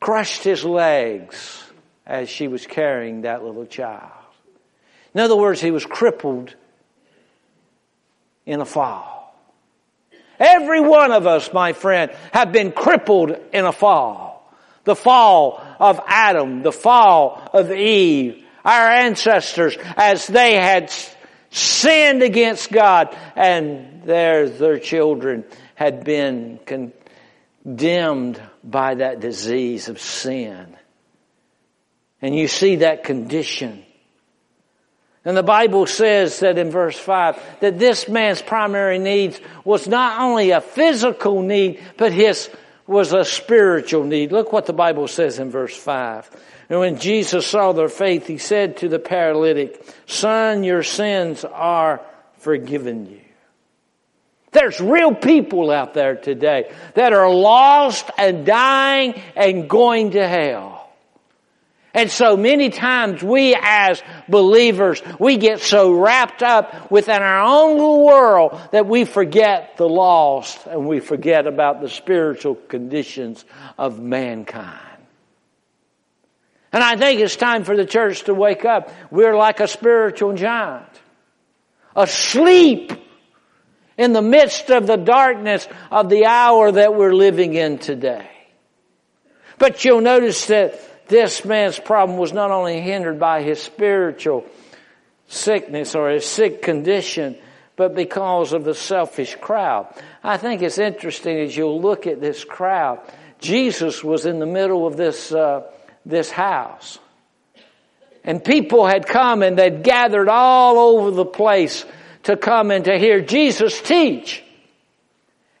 crushed 0.00 0.42
his 0.42 0.64
legs 0.64 1.62
as 2.06 2.28
she 2.28 2.48
was 2.48 2.66
carrying 2.66 3.22
that 3.22 3.44
little 3.44 3.66
child. 3.66 4.10
In 5.14 5.20
other 5.20 5.36
words, 5.36 5.60
he 5.60 5.70
was 5.70 5.84
crippled 5.84 6.54
in 8.46 8.60
a 8.60 8.64
fall. 8.64 9.16
Every 10.38 10.80
one 10.80 11.12
of 11.12 11.26
us, 11.26 11.52
my 11.52 11.72
friend, 11.72 12.12
have 12.32 12.52
been 12.52 12.72
crippled 12.72 13.36
in 13.52 13.64
a 13.64 13.72
fall. 13.72 14.52
The 14.84 14.96
fall 14.96 15.62
of 15.80 16.00
Adam, 16.06 16.62
the 16.62 16.72
fall 16.72 17.50
of 17.52 17.72
Eve, 17.72 18.44
our 18.64 18.88
ancestors 18.88 19.76
as 19.96 20.26
they 20.26 20.54
had 20.54 20.92
sinned 21.50 22.22
against 22.22 22.70
God 22.70 23.16
and 23.34 24.02
their, 24.04 24.48
their 24.48 24.78
children 24.78 25.44
had 25.74 26.04
been 26.04 26.60
condemned 27.64 28.40
by 28.62 28.96
that 28.96 29.20
disease 29.20 29.88
of 29.88 30.00
sin. 30.00 30.76
And 32.20 32.36
you 32.36 32.48
see 32.48 32.76
that 32.76 33.04
condition. 33.04 33.85
And 35.26 35.36
the 35.36 35.42
Bible 35.42 35.86
says 35.86 36.38
that 36.38 36.56
in 36.56 36.70
verse 36.70 36.96
5 36.96 37.58
that 37.60 37.80
this 37.80 38.08
man's 38.08 38.40
primary 38.40 39.00
needs 39.00 39.40
was 39.64 39.88
not 39.88 40.20
only 40.20 40.52
a 40.52 40.60
physical 40.60 41.42
need, 41.42 41.82
but 41.96 42.12
his 42.12 42.48
was 42.86 43.12
a 43.12 43.24
spiritual 43.24 44.04
need. 44.04 44.30
Look 44.30 44.52
what 44.52 44.66
the 44.66 44.72
Bible 44.72 45.08
says 45.08 45.40
in 45.40 45.50
verse 45.50 45.76
5. 45.76 46.30
And 46.70 46.78
when 46.78 47.00
Jesus 47.00 47.44
saw 47.44 47.72
their 47.72 47.88
faith, 47.88 48.28
he 48.28 48.38
said 48.38 48.76
to 48.78 48.88
the 48.88 49.00
paralytic, 49.00 49.84
Son, 50.06 50.62
your 50.62 50.84
sins 50.84 51.44
are 51.44 52.00
forgiven 52.38 53.06
you. 53.06 53.20
There's 54.52 54.80
real 54.80 55.12
people 55.12 55.72
out 55.72 55.92
there 55.92 56.14
today 56.14 56.72
that 56.94 57.12
are 57.12 57.28
lost 57.28 58.08
and 58.16 58.46
dying 58.46 59.20
and 59.34 59.68
going 59.68 60.12
to 60.12 60.26
hell. 60.26 60.75
And 61.96 62.10
so 62.10 62.36
many 62.36 62.68
times 62.68 63.22
we 63.22 63.56
as 63.58 64.02
believers, 64.28 65.00
we 65.18 65.38
get 65.38 65.60
so 65.60 65.94
wrapped 65.94 66.42
up 66.42 66.90
within 66.90 67.22
our 67.22 67.40
own 67.40 67.78
little 67.78 68.04
world 68.04 68.60
that 68.72 68.86
we 68.86 69.06
forget 69.06 69.78
the 69.78 69.88
lost 69.88 70.66
and 70.66 70.86
we 70.86 71.00
forget 71.00 71.46
about 71.46 71.80
the 71.80 71.88
spiritual 71.88 72.54
conditions 72.54 73.46
of 73.78 73.98
mankind. 73.98 74.78
And 76.70 76.84
I 76.84 76.96
think 76.96 77.22
it's 77.22 77.34
time 77.34 77.64
for 77.64 77.74
the 77.74 77.86
church 77.86 78.24
to 78.24 78.34
wake 78.34 78.66
up. 78.66 78.90
We're 79.10 79.34
like 79.34 79.60
a 79.60 79.66
spiritual 79.66 80.34
giant, 80.34 80.84
asleep 81.96 82.92
in 83.96 84.12
the 84.12 84.20
midst 84.20 84.68
of 84.68 84.86
the 84.86 84.98
darkness 84.98 85.66
of 85.90 86.10
the 86.10 86.26
hour 86.26 86.72
that 86.72 86.94
we're 86.94 87.14
living 87.14 87.54
in 87.54 87.78
today. 87.78 88.28
But 89.56 89.82
you'll 89.82 90.02
notice 90.02 90.48
that 90.48 90.78
this 91.08 91.44
man's 91.44 91.78
problem 91.78 92.18
was 92.18 92.32
not 92.32 92.50
only 92.50 92.80
hindered 92.80 93.18
by 93.18 93.42
his 93.42 93.62
spiritual 93.62 94.44
sickness 95.28 95.94
or 95.94 96.10
his 96.10 96.26
sick 96.26 96.62
condition, 96.62 97.36
but 97.76 97.94
because 97.94 98.52
of 98.52 98.64
the 98.64 98.74
selfish 98.74 99.36
crowd. 99.36 99.86
I 100.22 100.36
think 100.36 100.62
it's 100.62 100.78
interesting 100.78 101.38
as 101.38 101.56
you'll 101.56 101.80
look 101.80 102.06
at 102.06 102.20
this 102.20 102.44
crowd. 102.44 103.00
Jesus 103.38 104.02
was 104.02 104.24
in 104.26 104.38
the 104.38 104.46
middle 104.46 104.86
of 104.86 104.96
this 104.96 105.32
uh, 105.32 105.62
this 106.06 106.30
house. 106.30 106.98
And 108.24 108.42
people 108.42 108.86
had 108.86 109.06
come 109.06 109.42
and 109.42 109.58
they'd 109.58 109.82
gathered 109.82 110.28
all 110.28 110.78
over 110.78 111.10
the 111.10 111.24
place 111.24 111.84
to 112.24 112.36
come 112.36 112.70
and 112.70 112.84
to 112.86 112.98
hear 112.98 113.20
Jesus 113.20 113.80
teach 113.80 114.42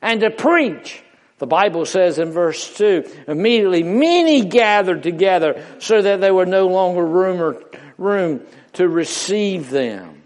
and 0.02 0.20
to 0.20 0.30
preach. 0.30 1.02
The 1.38 1.46
Bible 1.46 1.84
says 1.84 2.18
in 2.18 2.32
verse 2.32 2.76
2, 2.76 3.24
immediately 3.28 3.82
many 3.82 4.44
gathered 4.44 5.02
together 5.02 5.62
so 5.78 6.00
that 6.00 6.20
there 6.20 6.34
were 6.34 6.46
no 6.46 6.66
longer 6.68 7.04
room 7.04 7.42
or 7.42 7.62
room 7.98 8.40
to 8.74 8.88
receive 8.88 9.70
them. 9.70 10.22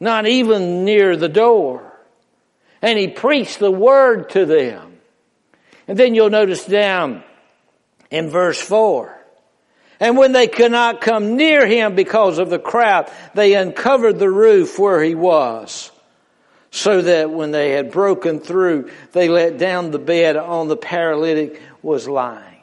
Not 0.00 0.26
even 0.26 0.84
near 0.84 1.16
the 1.16 1.28
door. 1.28 1.92
And 2.80 2.98
he 2.98 3.08
preached 3.08 3.58
the 3.58 3.70
word 3.70 4.30
to 4.30 4.46
them. 4.46 4.98
And 5.86 5.98
then 5.98 6.14
you'll 6.14 6.30
notice 6.30 6.64
down 6.64 7.24
in 8.10 8.30
verse 8.30 8.60
4, 8.60 9.18
and 10.00 10.16
when 10.16 10.32
they 10.32 10.46
could 10.46 10.70
not 10.70 11.00
come 11.00 11.36
near 11.36 11.66
him 11.66 11.94
because 11.94 12.38
of 12.38 12.50
the 12.50 12.58
crowd, 12.58 13.10
they 13.34 13.54
uncovered 13.54 14.18
the 14.18 14.30
roof 14.30 14.78
where 14.78 15.02
he 15.02 15.14
was. 15.14 15.90
So 16.78 17.02
that 17.02 17.32
when 17.32 17.50
they 17.50 17.72
had 17.72 17.90
broken 17.90 18.38
through, 18.38 18.90
they 19.10 19.28
let 19.28 19.58
down 19.58 19.90
the 19.90 19.98
bed 19.98 20.36
on 20.36 20.68
the 20.68 20.76
paralytic 20.76 21.60
was 21.82 22.06
lying. 22.06 22.60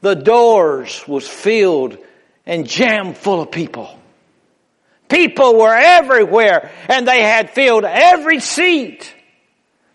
The 0.00 0.16
doors 0.16 1.06
was 1.06 1.28
filled 1.28 1.96
and 2.44 2.66
jammed 2.66 3.16
full 3.16 3.40
of 3.40 3.52
people. 3.52 3.96
People 5.08 5.60
were 5.60 5.76
everywhere 5.76 6.72
and 6.88 7.06
they 7.06 7.22
had 7.22 7.50
filled 7.50 7.84
every 7.84 8.40
seat. 8.40 9.14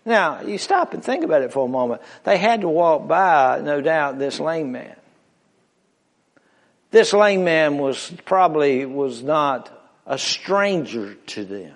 Now, 0.06 0.40
you 0.40 0.56
stop 0.56 0.94
and 0.94 1.04
think 1.04 1.24
about 1.24 1.42
it 1.42 1.52
for 1.52 1.66
a 1.66 1.68
moment. 1.68 2.00
They 2.24 2.38
had 2.38 2.62
to 2.62 2.70
walk 2.70 3.06
by, 3.06 3.60
no 3.62 3.82
doubt, 3.82 4.18
this 4.18 4.40
lame 4.40 4.72
man. 4.72 4.96
This 6.90 7.12
lame 7.12 7.44
man 7.44 7.76
was 7.76 8.10
probably 8.24 8.86
was 8.86 9.22
not 9.22 9.70
a 10.06 10.16
stranger 10.16 11.16
to 11.26 11.44
them. 11.44 11.74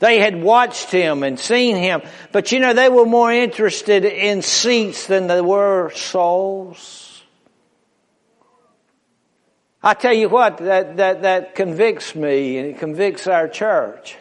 They 0.00 0.18
had 0.18 0.42
watched 0.42 0.90
him 0.90 1.22
and 1.22 1.38
seen 1.38 1.76
him, 1.76 2.02
but 2.32 2.52
you 2.52 2.58
know, 2.58 2.72
they 2.72 2.88
were 2.88 3.06
more 3.06 3.30
interested 3.30 4.04
in 4.04 4.42
seats 4.42 5.06
than 5.06 5.26
they 5.26 5.42
were 5.42 5.90
souls. 5.90 7.22
I 9.82 9.94
tell 9.94 10.12
you 10.12 10.28
what, 10.28 10.58
that, 10.58 10.96
that, 10.96 11.22
that 11.22 11.54
convicts 11.54 12.14
me 12.14 12.58
and 12.58 12.68
it 12.68 12.78
convicts 12.78 13.26
our 13.26 13.46
church. 13.46 14.16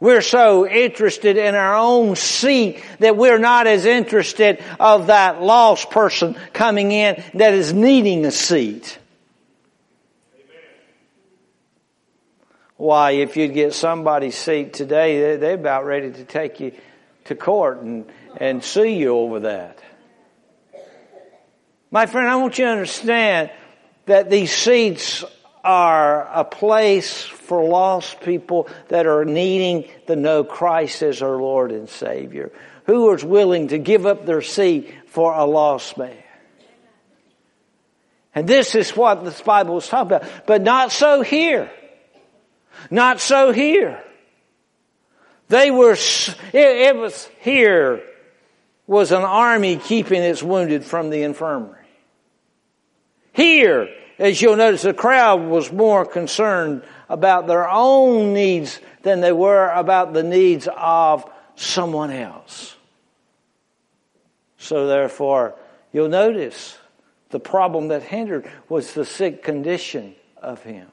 We're 0.00 0.20
so 0.20 0.66
interested 0.66 1.36
in 1.36 1.54
our 1.54 1.76
own 1.76 2.16
seat 2.16 2.84
that 3.00 3.16
we're 3.16 3.38
not 3.38 3.66
as 3.66 3.84
interested 3.84 4.62
of 4.78 5.08
that 5.08 5.42
lost 5.42 5.90
person 5.90 6.36
coming 6.52 6.92
in 6.92 7.22
that 7.34 7.54
is 7.54 7.72
needing 7.72 8.24
a 8.24 8.30
seat. 8.30 8.97
Why, 12.78 13.10
if 13.10 13.36
you'd 13.36 13.54
get 13.54 13.74
somebody's 13.74 14.36
seat 14.36 14.72
today, 14.72 15.36
they're 15.36 15.54
about 15.54 15.84
ready 15.84 16.12
to 16.12 16.24
take 16.24 16.60
you 16.60 16.72
to 17.24 17.34
court 17.34 17.82
and, 17.82 18.06
and 18.36 18.62
sue 18.62 18.84
you 18.84 19.10
over 19.10 19.40
that. 19.40 19.80
My 21.90 22.06
friend, 22.06 22.28
I 22.28 22.36
want 22.36 22.56
you 22.56 22.66
to 22.66 22.70
understand 22.70 23.50
that 24.06 24.30
these 24.30 24.52
seats 24.52 25.24
are 25.64 26.28
a 26.32 26.44
place 26.44 27.24
for 27.24 27.64
lost 27.64 28.20
people 28.20 28.68
that 28.88 29.06
are 29.06 29.24
needing 29.24 29.90
to 30.06 30.14
know 30.14 30.44
Christ 30.44 31.02
as 31.02 31.20
our 31.20 31.36
Lord 31.36 31.72
and 31.72 31.88
Savior, 31.88 32.52
who 32.84 33.12
is 33.12 33.24
willing 33.24 33.68
to 33.68 33.78
give 33.78 34.06
up 34.06 34.24
their 34.24 34.40
seat 34.40 34.94
for 35.06 35.34
a 35.34 35.44
lost 35.44 35.98
man. 35.98 36.16
And 38.36 38.46
this 38.46 38.76
is 38.76 38.96
what 38.96 39.24
this 39.24 39.40
Bible 39.40 39.78
is 39.78 39.88
talking 39.88 40.12
about. 40.12 40.46
But 40.46 40.62
not 40.62 40.92
so 40.92 41.22
here. 41.22 41.72
Not 42.90 43.20
so 43.20 43.52
here. 43.52 44.02
They 45.48 45.70
were, 45.70 45.92
it, 45.92 46.36
it 46.52 46.96
was 46.96 47.28
here 47.40 48.02
was 48.86 49.12
an 49.12 49.22
army 49.22 49.76
keeping 49.76 50.22
its 50.22 50.42
wounded 50.42 50.82
from 50.82 51.10
the 51.10 51.22
infirmary. 51.22 51.86
Here, 53.32 53.88
as 54.18 54.40
you'll 54.40 54.56
notice, 54.56 54.82
the 54.82 54.94
crowd 54.94 55.42
was 55.42 55.70
more 55.70 56.04
concerned 56.04 56.82
about 57.08 57.46
their 57.46 57.68
own 57.68 58.32
needs 58.32 58.80
than 59.02 59.20
they 59.20 59.32
were 59.32 59.70
about 59.70 60.12
the 60.12 60.22
needs 60.22 60.68
of 60.74 61.30
someone 61.54 62.10
else. 62.10 62.76
So 64.56 64.86
therefore, 64.86 65.54
you'll 65.92 66.08
notice 66.08 66.76
the 67.30 67.40
problem 67.40 67.88
that 67.88 68.02
hindered 68.02 68.50
was 68.68 68.94
the 68.94 69.04
sick 69.04 69.42
condition 69.42 70.14
of 70.38 70.62
him. 70.62 70.90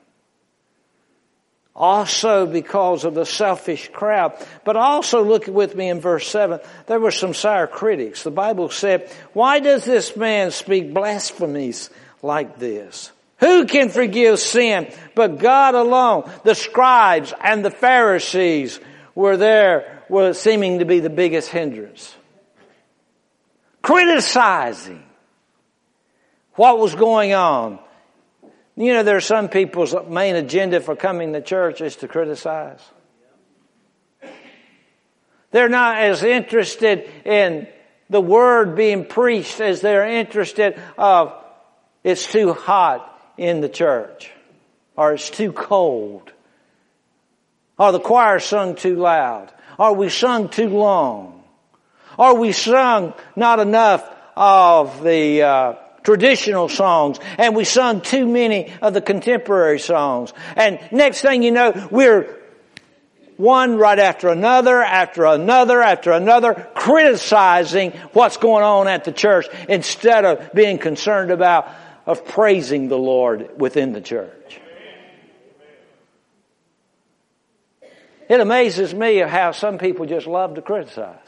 Also 1.76 2.46
because 2.46 3.04
of 3.04 3.16
the 3.16 3.26
selfish 3.26 3.90
crowd. 3.92 4.34
But 4.64 4.78
also 4.78 5.24
look 5.24 5.48
with 5.48 5.76
me 5.76 5.90
in 5.90 6.00
verse 6.00 6.28
7. 6.30 6.62
There 6.88 7.00
were 7.00 7.12
some 7.12 7.34
sour 7.34 7.68
critics. 7.68 8.24
The 8.24 8.32
Bible 8.32 8.70
said, 8.70 9.12
why 9.34 9.60
does 9.60 9.84
this 9.84 10.16
man 10.16 10.52
speak 10.52 10.94
blasphemies 10.94 11.90
like 12.22 12.58
this? 12.58 13.12
Who 13.40 13.66
can 13.66 13.90
forgive 13.90 14.40
sin 14.40 14.92
but 15.14 15.40
God 15.40 15.76
alone? 15.76 16.32
The 16.44 16.56
scribes 16.56 17.34
and 17.44 17.66
the 17.66 17.72
Pharisees 17.72 18.80
were 19.14 19.36
there, 19.36 20.04
were 20.08 20.34
seeming 20.34 20.80
to 20.80 20.86
be 20.86 21.02
the 21.02 21.10
biggest 21.10 21.50
hindrance. 21.50 22.16
Criticizing 23.82 25.04
what 26.54 26.80
was 26.80 26.96
going 26.96 27.34
on. 27.34 27.80
You 28.78 28.94
know, 28.94 29.04
there 29.04 29.16
are 29.16 29.22
some 29.22 29.48
people's 29.48 29.96
main 30.10 30.36
agenda 30.36 30.82
for 30.82 30.96
coming 30.96 31.34
to 31.34 31.42
church 31.42 31.80
is 31.82 31.96
to 31.98 32.08
criticize. 32.08 32.82
They're 35.52 35.70
not 35.70 35.98
as 35.98 36.24
interested 36.24 37.10
in 37.24 37.68
the 38.10 38.20
word 38.20 38.76
being 38.76 39.06
preached 39.06 39.62
as 39.62 39.80
they're 39.80 40.06
interested 40.06 40.80
of 40.98 41.34
it's 42.04 42.30
too 42.30 42.54
hot 42.54 43.12
in 43.38 43.62
the 43.62 43.70
church 43.70 44.30
or 44.98 45.14
it's 45.14 45.30
too 45.30 45.54
cold. 45.54 46.32
Or 47.78 47.92
the 47.92 48.00
choir 48.00 48.40
sung 48.40 48.76
too 48.76 48.96
loud? 48.96 49.52
Or 49.78 49.94
we 49.94 50.10
sung 50.10 50.50
too 50.50 50.70
long? 50.70 51.44
Or 52.18 52.38
we 52.38 52.52
sung 52.52 53.14
not 53.36 53.60
enough 53.60 54.10
of 54.36 55.04
the 55.04 55.42
uh, 55.42 55.74
traditional 56.06 56.70
songs 56.70 57.20
and 57.38 57.56
we 57.56 57.66
sung 57.66 58.00
too 58.00 58.26
many 58.26 58.72
of 58.82 58.94
the 58.94 59.02
contemporary 59.02 59.80
songs. 59.80 60.32
And 60.56 60.80
next 60.92 61.22
thing 61.22 61.44
you 61.44 61.52
know, 61.52 61.88
we're 61.92 62.40
one 63.38 63.78
right 63.78 64.00
after 64.00 64.30
another, 64.30 64.82
after 64.82 65.26
another, 65.26 65.82
after 65.82 66.12
another, 66.12 66.54
criticizing 66.74 67.92
what's 68.14 68.38
going 68.38 68.64
on 68.64 68.88
at 68.88 69.04
the 69.04 69.12
church 69.12 69.48
instead 69.68 70.24
of 70.24 70.54
being 70.54 70.78
concerned 70.78 71.32
about 71.32 71.68
of 72.06 72.26
praising 72.26 72.88
the 72.88 72.98
Lord 72.98 73.60
within 73.60 73.92
the 73.92 74.02
church. 74.02 74.62
It 78.30 78.40
amazes 78.40 78.94
me 78.94 79.18
how 79.18 79.52
some 79.52 79.78
people 79.78 80.06
just 80.06 80.28
love 80.28 80.56
to 80.56 80.62
criticize. 80.62 81.20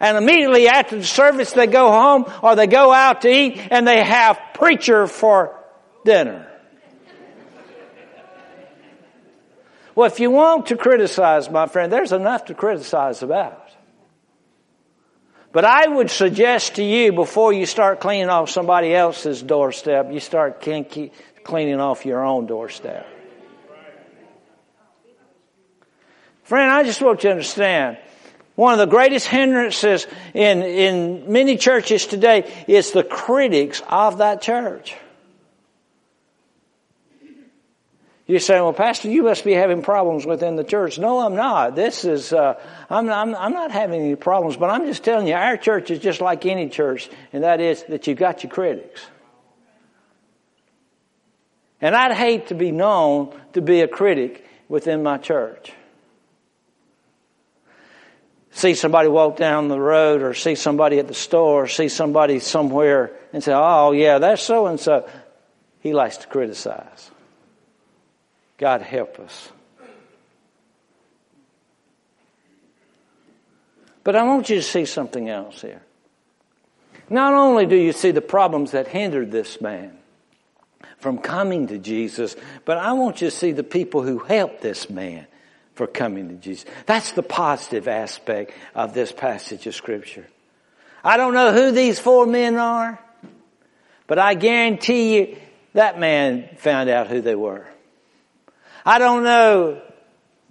And 0.00 0.16
immediately 0.16 0.66
after 0.66 0.96
the 0.96 1.04
service 1.04 1.52
they 1.52 1.66
go 1.66 1.90
home 1.90 2.24
or 2.42 2.56
they 2.56 2.66
go 2.66 2.90
out 2.90 3.20
to 3.22 3.28
eat 3.28 3.60
and 3.70 3.86
they 3.86 4.02
have 4.02 4.40
preacher 4.54 5.06
for 5.06 5.54
dinner. 6.04 6.46
Well, 9.94 10.06
if 10.06 10.18
you 10.18 10.30
want 10.30 10.66
to 10.66 10.76
criticize, 10.76 11.50
my 11.50 11.66
friend, 11.66 11.92
there's 11.92 12.12
enough 12.12 12.46
to 12.46 12.54
criticize 12.54 13.22
about. 13.22 13.68
But 15.52 15.64
I 15.64 15.86
would 15.86 16.10
suggest 16.10 16.76
to 16.76 16.82
you 16.82 17.12
before 17.12 17.52
you 17.52 17.66
start 17.66 18.00
cleaning 18.00 18.30
off 18.30 18.48
somebody 18.48 18.94
else's 18.94 19.42
doorstep, 19.42 20.12
you 20.12 20.20
start 20.20 20.62
cleaning 20.62 21.80
off 21.80 22.06
your 22.06 22.24
own 22.24 22.46
doorstep. 22.46 23.06
Friend, 26.44 26.70
I 26.70 26.84
just 26.84 27.02
want 27.02 27.22
you 27.22 27.28
to 27.28 27.32
understand 27.32 27.98
one 28.60 28.74
of 28.74 28.78
the 28.78 28.84
greatest 28.84 29.26
hindrances 29.26 30.06
in, 30.34 30.60
in 30.60 31.32
many 31.32 31.56
churches 31.56 32.04
today 32.04 32.46
is 32.68 32.90
the 32.90 33.02
critics 33.02 33.80
of 33.88 34.18
that 34.18 34.42
church. 34.42 34.94
You're 38.26 38.38
saying, 38.38 38.62
well, 38.62 38.74
Pastor, 38.74 39.08
you 39.08 39.22
must 39.22 39.46
be 39.46 39.54
having 39.54 39.80
problems 39.80 40.26
within 40.26 40.56
the 40.56 40.62
church. 40.62 40.98
No, 40.98 41.20
I'm 41.20 41.34
not. 41.34 41.74
This 41.74 42.04
is, 42.04 42.34
uh, 42.34 42.60
I'm, 42.90 43.08
I'm, 43.08 43.34
I'm 43.34 43.54
not 43.54 43.70
having 43.70 44.02
any 44.02 44.14
problems, 44.14 44.58
but 44.58 44.68
I'm 44.68 44.84
just 44.84 45.04
telling 45.04 45.26
you, 45.26 45.32
our 45.32 45.56
church 45.56 45.90
is 45.90 45.98
just 45.98 46.20
like 46.20 46.44
any 46.44 46.68
church, 46.68 47.08
and 47.32 47.44
that 47.44 47.62
is 47.62 47.82
that 47.84 48.06
you've 48.06 48.18
got 48.18 48.42
your 48.42 48.52
critics. 48.52 49.00
And 51.80 51.96
I'd 51.96 52.12
hate 52.12 52.48
to 52.48 52.54
be 52.54 52.72
known 52.72 53.34
to 53.54 53.62
be 53.62 53.80
a 53.80 53.88
critic 53.88 54.44
within 54.68 55.02
my 55.02 55.16
church. 55.16 55.72
See 58.52 58.74
somebody 58.74 59.08
walk 59.08 59.36
down 59.36 59.68
the 59.68 59.78
road 59.78 60.22
or 60.22 60.34
see 60.34 60.54
somebody 60.54 60.98
at 60.98 61.08
the 61.08 61.14
store 61.14 61.64
or 61.64 61.68
see 61.68 61.88
somebody 61.88 62.40
somewhere 62.40 63.12
and 63.32 63.42
say, 63.42 63.52
oh 63.54 63.92
yeah, 63.92 64.18
that's 64.18 64.42
so 64.42 64.66
and 64.66 64.78
so. 64.78 65.08
He 65.80 65.94
likes 65.94 66.18
to 66.18 66.26
criticize. 66.26 67.10
God 68.58 68.82
help 68.82 69.18
us. 69.18 69.50
But 74.02 74.16
I 74.16 74.24
want 74.24 74.50
you 74.50 74.56
to 74.56 74.62
see 74.62 74.84
something 74.84 75.28
else 75.28 75.62
here. 75.62 75.82
Not 77.08 77.34
only 77.34 77.66
do 77.66 77.76
you 77.76 77.92
see 77.92 78.10
the 78.10 78.20
problems 78.20 78.72
that 78.72 78.86
hindered 78.86 79.30
this 79.30 79.60
man 79.60 79.96
from 80.98 81.18
coming 81.18 81.68
to 81.68 81.78
Jesus, 81.78 82.36
but 82.64 82.78
I 82.78 82.92
want 82.92 83.20
you 83.20 83.30
to 83.30 83.36
see 83.36 83.52
the 83.52 83.64
people 83.64 84.02
who 84.02 84.18
helped 84.18 84.60
this 84.60 84.88
man 84.90 85.26
for 85.74 85.86
coming 85.86 86.28
to 86.28 86.34
Jesus. 86.34 86.64
That's 86.86 87.12
the 87.12 87.22
positive 87.22 87.88
aspect 87.88 88.52
of 88.74 88.94
this 88.94 89.12
passage 89.12 89.66
of 89.66 89.74
scripture. 89.74 90.26
I 91.02 91.16
don't 91.16 91.34
know 91.34 91.52
who 91.52 91.70
these 91.70 91.98
four 91.98 92.26
men 92.26 92.56
are, 92.56 92.98
but 94.06 94.18
I 94.18 94.34
guarantee 94.34 95.16
you 95.16 95.36
that 95.74 95.98
man 95.98 96.48
found 96.58 96.90
out 96.90 97.06
who 97.06 97.20
they 97.20 97.34
were. 97.34 97.66
I 98.84 98.98
don't 98.98 99.24
know 99.24 99.80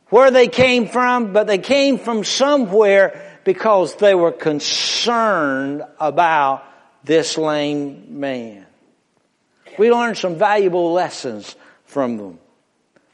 where 0.08 0.32
they 0.32 0.47
came 0.47 0.88
from, 0.88 1.34
but 1.34 1.47
they 1.47 1.58
came 1.58 1.99
from 1.99 2.23
somewhere 2.23 3.39
because 3.43 3.95
they 3.95 4.15
were 4.15 4.32
concerned 4.32 5.84
about 5.99 6.63
this 7.03 7.38
lame 7.38 8.19
man. 8.19 8.65
We 9.77 9.91
learned 9.91 10.17
some 10.17 10.36
valuable 10.36 10.91
lessons 10.91 11.55
from 11.86 12.17
them. 12.17 12.39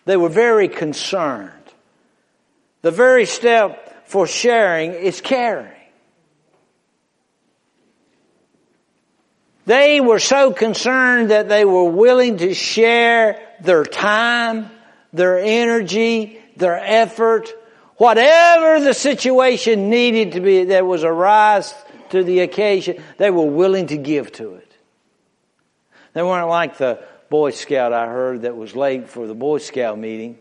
They 0.06 0.18
were 0.18 0.30
very 0.30 0.68
concerned. 0.68 1.52
The 2.86 2.92
very 2.92 3.26
step 3.26 4.08
for 4.08 4.28
sharing 4.28 4.94
is 4.94 5.20
caring. 5.20 5.74
They 9.66 10.00
were 10.00 10.20
so 10.20 10.54
concerned 10.54 11.32
that 11.32 11.50
they 11.50 11.66
were 11.66 11.90
willing 11.90 12.38
to 12.38 12.54
share 12.54 13.42
their 13.60 13.86
time, 13.86 14.70
their 15.12 15.40
energy, 15.40 16.40
their 16.58 16.78
effort, 16.78 17.52
whatever 17.98 18.80
the 18.80 18.94
situation 18.94 19.90
needed 19.90 20.34
to 20.34 20.40
be 20.40 20.66
that 20.66 20.86
was 20.86 21.04
arise 21.04 21.74
to 22.12 22.24
the 22.24 22.42
occasion, 22.42 23.02
they 23.18 23.32
were 23.32 23.48
willing 23.48 23.88
to 23.88 23.98
give 23.98 24.32
to 24.34 24.54
it. 24.54 24.72
They 26.14 26.22
weren't 26.22 26.50
like 26.50 26.78
the 26.78 27.04
Boy 27.32 27.50
Scout 27.50 27.94
I 27.94 28.06
heard 28.06 28.44
that 28.44 28.56
was 28.56 28.76
late 28.76 29.10
for 29.10 29.26
the 29.26 29.34
Boy 29.34 29.58
Scout 29.58 29.98
meeting. 29.98 30.38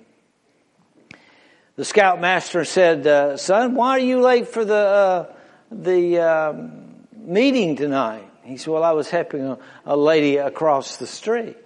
The 1.76 1.84
scoutmaster 1.84 2.64
said, 2.64 3.06
uh, 3.06 3.36
"Son, 3.36 3.74
why 3.74 3.90
are 3.90 3.98
you 3.98 4.20
late 4.20 4.48
for 4.48 4.64
the 4.64 4.74
uh, 4.74 5.26
the 5.70 6.20
um, 6.20 7.06
meeting 7.16 7.76
tonight?" 7.76 8.28
He 8.44 8.56
said, 8.56 8.72
"Well, 8.72 8.84
I 8.84 8.92
was 8.92 9.10
helping 9.10 9.44
a, 9.44 9.58
a 9.84 9.96
lady 9.96 10.36
across 10.36 10.98
the 10.98 11.06
street." 11.06 11.64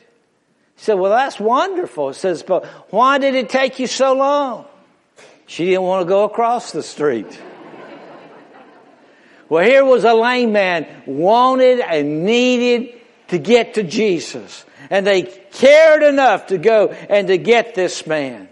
He 0.79 0.85
said, 0.85 0.95
well, 0.95 1.11
that's 1.11 1.41
wonderful. 1.41 2.11
He 2.11 2.15
says, 2.15 2.45
but 2.45 2.65
why 2.91 3.19
did 3.19 3.35
it 3.35 3.49
take 3.49 3.81
you 3.81 3.89
so 3.89 4.13
long? 4.13 4.65
She 5.49 5.65
didn't 5.65 5.83
want 5.83 6.07
to 6.07 6.09
go 6.09 6.23
across 6.23 6.71
the 6.71 6.85
street. 6.85 7.27
well, 9.49 9.65
here 9.65 9.85
was 9.85 10.05
a 10.05 10.15
lame 10.15 10.53
man 10.53 10.87
wanted 11.05 11.81
and 11.81 12.25
needed 12.25 12.95
to 13.27 13.39
get 13.39 13.75
to 13.75 13.83
Jesus. 13.83 14.65
And 14.89 15.05
they 15.05 15.23
cared 15.23 16.05
enough 16.05 16.47
to 16.47 16.59
go 16.59 16.91
and 16.91 17.27
to 17.27 17.39
get 17.39 17.75
this 17.75 18.07
man. 18.07 18.49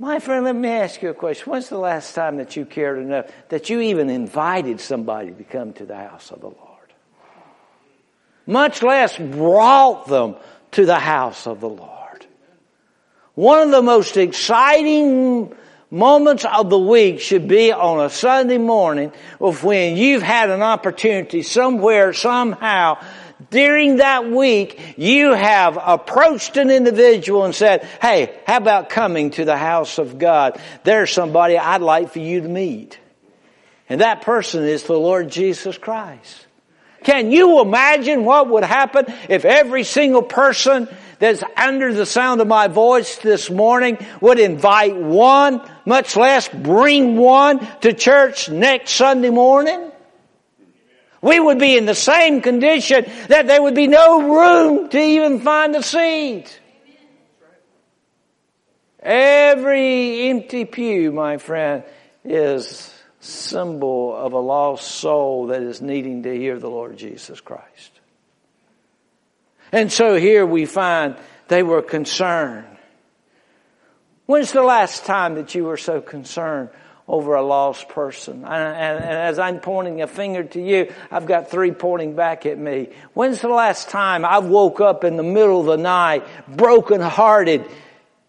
My 0.00 0.20
friend, 0.20 0.44
let 0.44 0.54
me 0.54 0.68
ask 0.68 1.02
you 1.02 1.10
a 1.10 1.14
question. 1.14 1.50
When's 1.50 1.68
the 1.68 1.78
last 1.78 2.14
time 2.14 2.36
that 2.36 2.54
you 2.54 2.64
cared 2.64 2.98
enough 2.98 3.26
that 3.48 3.68
you 3.68 3.80
even 3.80 4.10
invited 4.10 4.80
somebody 4.80 5.32
to 5.32 5.44
come 5.44 5.72
to 5.74 5.84
the 5.84 5.96
house 5.96 6.30
of 6.30 6.40
the 6.40 6.46
Lord? 6.46 6.92
Much 8.46 8.82
less 8.82 9.18
brought 9.18 10.06
them 10.06 10.36
to 10.72 10.86
the 10.86 10.98
house 10.98 11.46
of 11.46 11.60
the 11.60 11.68
Lord. 11.68 12.26
One 13.34 13.62
of 13.62 13.70
the 13.70 13.82
most 13.82 14.16
exciting 14.16 15.54
moments 15.90 16.44
of 16.44 16.70
the 16.70 16.78
week 16.78 17.20
should 17.20 17.48
be 17.48 17.72
on 17.72 18.04
a 18.04 18.10
Sunday 18.10 18.58
morning 18.58 19.12
of 19.40 19.64
when 19.64 19.96
you've 19.96 20.22
had 20.22 20.50
an 20.50 20.62
opportunity 20.62 21.42
somewhere, 21.42 22.12
somehow, 22.12 23.02
during 23.50 23.96
that 23.96 24.28
week, 24.28 24.94
you 24.96 25.32
have 25.32 25.78
approached 25.80 26.56
an 26.56 26.70
individual 26.70 27.44
and 27.44 27.54
said, 27.54 27.84
hey, 28.02 28.38
how 28.46 28.56
about 28.56 28.90
coming 28.90 29.30
to 29.30 29.44
the 29.44 29.56
house 29.56 29.98
of 29.98 30.18
God? 30.18 30.60
There's 30.84 31.12
somebody 31.12 31.56
I'd 31.56 31.80
like 31.80 32.12
for 32.12 32.18
you 32.18 32.40
to 32.40 32.48
meet. 32.48 32.98
And 33.88 34.00
that 34.00 34.22
person 34.22 34.64
is 34.64 34.82
the 34.82 34.98
Lord 34.98 35.30
Jesus 35.30 35.78
Christ. 35.78 36.46
Can 37.04 37.30
you 37.30 37.60
imagine 37.60 38.24
what 38.24 38.48
would 38.48 38.64
happen 38.64 39.06
if 39.28 39.44
every 39.44 39.84
single 39.84 40.22
person 40.22 40.88
that's 41.20 41.42
under 41.56 41.94
the 41.94 42.06
sound 42.06 42.40
of 42.40 42.48
my 42.48 42.66
voice 42.68 43.18
this 43.18 43.50
morning 43.50 43.98
would 44.20 44.38
invite 44.38 44.96
one, 44.96 45.62
much 45.84 46.16
less 46.16 46.48
bring 46.48 47.16
one 47.16 47.66
to 47.80 47.92
church 47.92 48.50
next 48.50 48.92
Sunday 48.92 49.30
morning? 49.30 49.92
We 51.20 51.40
would 51.40 51.58
be 51.58 51.76
in 51.76 51.86
the 51.86 51.94
same 51.94 52.42
condition 52.42 53.06
that 53.28 53.46
there 53.46 53.60
would 53.60 53.74
be 53.74 53.88
no 53.88 54.22
room 54.22 54.88
to 54.90 54.98
even 54.98 55.40
find 55.40 55.74
a 55.74 55.82
seat. 55.82 56.60
Every 59.00 60.28
empty 60.28 60.64
pew, 60.64 61.12
my 61.12 61.38
friend, 61.38 61.84
is 62.24 62.92
symbol 63.20 64.16
of 64.16 64.32
a 64.32 64.38
lost 64.38 64.90
soul 64.90 65.48
that 65.48 65.62
is 65.62 65.80
needing 65.80 66.22
to 66.22 66.36
hear 66.36 66.58
the 66.58 66.70
Lord 66.70 66.96
Jesus 66.96 67.40
Christ. 67.40 67.92
And 69.72 69.92
so 69.92 70.14
here 70.16 70.46
we 70.46 70.66
find 70.66 71.16
they 71.48 71.62
were 71.62 71.82
concerned. 71.82 72.66
When's 74.26 74.52
the 74.52 74.62
last 74.62 75.04
time 75.04 75.34
that 75.34 75.54
you 75.54 75.64
were 75.64 75.76
so 75.76 76.00
concerned 76.00 76.70
over 77.08 77.34
a 77.34 77.42
lost 77.42 77.88
person. 77.88 78.44
And, 78.44 78.46
and, 78.46 79.04
as 79.04 79.38
I'm 79.38 79.60
pointing 79.60 80.02
a 80.02 80.06
finger 80.06 80.44
to 80.44 80.60
you, 80.60 80.92
I've 81.10 81.26
got 81.26 81.50
three 81.50 81.72
pointing 81.72 82.14
back 82.14 82.44
at 82.44 82.58
me. 82.58 82.90
When's 83.14 83.40
the 83.40 83.48
last 83.48 83.88
time 83.88 84.24
I 84.24 84.38
woke 84.38 84.80
up 84.80 85.04
in 85.04 85.16
the 85.16 85.22
middle 85.22 85.60
of 85.60 85.66
the 85.66 85.78
night, 85.78 86.26
broken 86.46 87.00
hearted, 87.00 87.64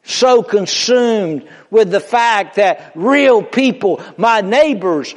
so 0.04 0.42
consumed 0.42 1.48
with 1.70 1.92
the 1.92 2.00
fact 2.00 2.56
that 2.56 2.94
real 2.96 3.44
people, 3.44 4.02
my 4.18 4.40
neighbors, 4.40 5.14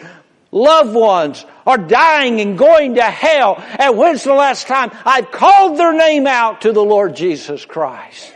loved 0.51 0.95
ones 0.95 1.47
are 1.65 1.79
dying 1.79 2.41
and 2.41 2.59
going 2.59 2.97
to 2.97 3.03
hell. 3.03 3.63
And 3.79 3.97
when's 3.97 4.25
the 4.25 4.35
last 4.35 4.67
time 4.67 4.91
I've 5.05 5.31
called 5.31 5.79
their 5.79 5.95
name 5.95 6.27
out 6.27 6.63
to 6.63 6.73
the 6.73 6.83
Lord 6.85 7.15
Jesus 7.15 7.65
Christ? 7.65 8.33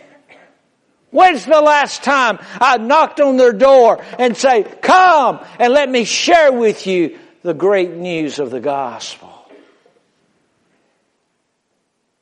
When's 1.16 1.46
the 1.46 1.62
last 1.62 2.05
time 2.05 2.38
I 2.61 2.76
knocked 2.76 3.20
on 3.20 3.38
their 3.38 3.55
door 3.55 4.05
and 4.18 4.37
say, 4.37 4.64
come 4.83 5.42
and 5.59 5.72
let 5.72 5.88
me 5.88 6.05
share 6.05 6.52
with 6.52 6.87
you 6.87 7.18
the 7.42 7.55
great 7.55 7.92
news 7.92 8.38
of 8.38 8.50
the 8.50 8.61
gospel? 8.61 9.33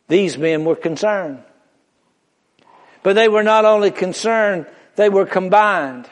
These 0.06 0.38
men 0.38 0.64
were 0.64 0.76
concerned. 0.76 1.42
But 3.02 3.14
they 3.14 3.26
were 3.26 3.42
not 3.42 3.64
only 3.64 3.90
concerned, 3.90 4.66
they 4.94 5.08
were 5.08 5.26
combined. 5.26 6.08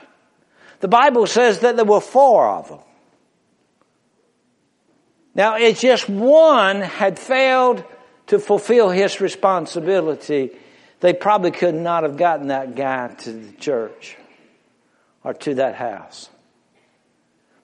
The 0.80 0.88
Bible 0.88 1.28
says 1.28 1.60
that 1.60 1.76
there 1.76 1.84
were 1.84 2.00
four 2.00 2.48
of 2.48 2.68
them. 2.68 2.80
Now 5.36 5.54
it's 5.54 5.80
just 5.80 6.08
one 6.08 6.80
had 6.80 7.16
failed 7.16 7.84
to 8.26 8.40
fulfill 8.40 8.90
his 8.90 9.20
responsibility 9.20 10.56
they 11.02 11.12
probably 11.12 11.50
could 11.50 11.74
not 11.74 12.04
have 12.04 12.16
gotten 12.16 12.46
that 12.46 12.76
guy 12.76 13.08
to 13.08 13.32
the 13.32 13.52
church 13.54 14.16
or 15.24 15.34
to 15.34 15.56
that 15.56 15.74
house. 15.74 16.30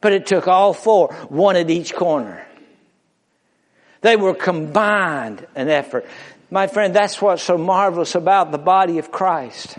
But 0.01 0.13
it 0.13 0.27
took 0.27 0.49
all 0.49 0.75
four, 0.75 1.15
one 1.29 1.55
at 1.55 1.71
each 1.71 1.95
corner. 1.95 2.45
They 4.01 4.17
were 4.17 4.35
combined 4.35 5.47
an 5.55 5.69
effort. 5.69 6.05
My 6.51 6.67
friend, 6.67 6.95
that's 6.95 7.23
what's 7.23 7.45
so 7.45 7.57
marvelous 7.57 8.17
about 8.17 8.51
the 8.51 8.59
body 8.59 8.99
of 8.99 9.13
Christ. 9.13 9.79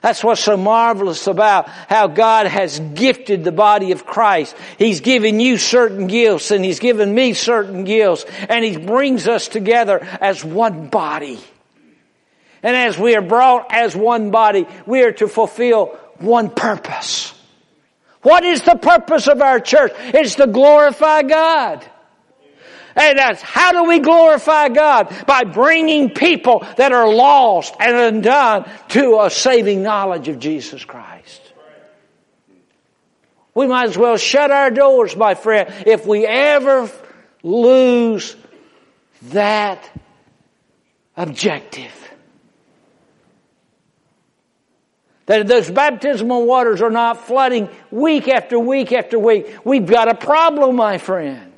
That's 0.00 0.22
what's 0.22 0.42
so 0.42 0.56
marvelous 0.56 1.26
about 1.26 1.68
how 1.68 2.06
God 2.06 2.46
has 2.46 2.78
gifted 2.78 3.42
the 3.42 3.52
body 3.52 3.90
of 3.90 4.06
Christ. 4.06 4.54
He's 4.78 5.00
given 5.00 5.40
you 5.40 5.58
certain 5.58 6.06
gifts 6.06 6.52
and 6.52 6.64
He's 6.64 6.78
given 6.78 7.12
me 7.12 7.32
certain 7.34 7.82
gifts 7.82 8.26
and 8.48 8.64
He 8.64 8.76
brings 8.76 9.26
us 9.26 9.48
together 9.48 10.06
as 10.20 10.44
one 10.44 10.86
body. 10.86 11.40
And 12.64 12.74
as 12.74 12.98
we 12.98 13.14
are 13.14 13.22
brought 13.22 13.72
as 13.72 13.94
one 13.94 14.30
body, 14.30 14.66
we 14.86 15.02
are 15.02 15.12
to 15.12 15.28
fulfill 15.28 15.98
one 16.16 16.48
purpose. 16.48 17.34
What 18.22 18.42
is 18.42 18.62
the 18.62 18.76
purpose 18.76 19.28
of 19.28 19.42
our 19.42 19.60
church? 19.60 19.92
It's 19.98 20.36
to 20.36 20.46
glorify 20.46 21.22
God. 21.22 21.84
And 22.96 23.18
that's 23.18 23.42
how 23.42 23.72
do 23.72 23.84
we 23.84 23.98
glorify 23.98 24.70
God? 24.70 25.14
By 25.26 25.44
bringing 25.44 26.08
people 26.08 26.66
that 26.78 26.92
are 26.92 27.12
lost 27.12 27.74
and 27.78 27.94
undone 27.96 28.70
to 28.88 29.20
a 29.20 29.30
saving 29.30 29.82
knowledge 29.82 30.28
of 30.28 30.38
Jesus 30.38 30.86
Christ. 30.86 31.42
We 33.54 33.66
might 33.66 33.90
as 33.90 33.98
well 33.98 34.16
shut 34.16 34.50
our 34.50 34.70
doors, 34.70 35.14
my 35.14 35.34
friend, 35.34 35.70
if 35.86 36.06
we 36.06 36.24
ever 36.24 36.90
lose 37.42 38.36
that 39.24 39.86
objective. 41.14 42.03
That 45.26 45.46
those 45.46 45.70
baptismal 45.70 46.46
waters 46.46 46.82
are 46.82 46.90
not 46.90 47.26
flooding 47.26 47.68
week 47.90 48.28
after 48.28 48.58
week 48.58 48.92
after 48.92 49.18
week. 49.18 49.56
We've 49.64 49.86
got 49.86 50.08
a 50.08 50.14
problem, 50.14 50.76
my 50.76 50.98
friend. 50.98 51.52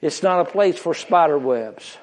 It's 0.00 0.22
not 0.22 0.40
a 0.40 0.44
place 0.44 0.78
for 0.78 0.94
spider 0.94 1.38
webs, 1.38 1.96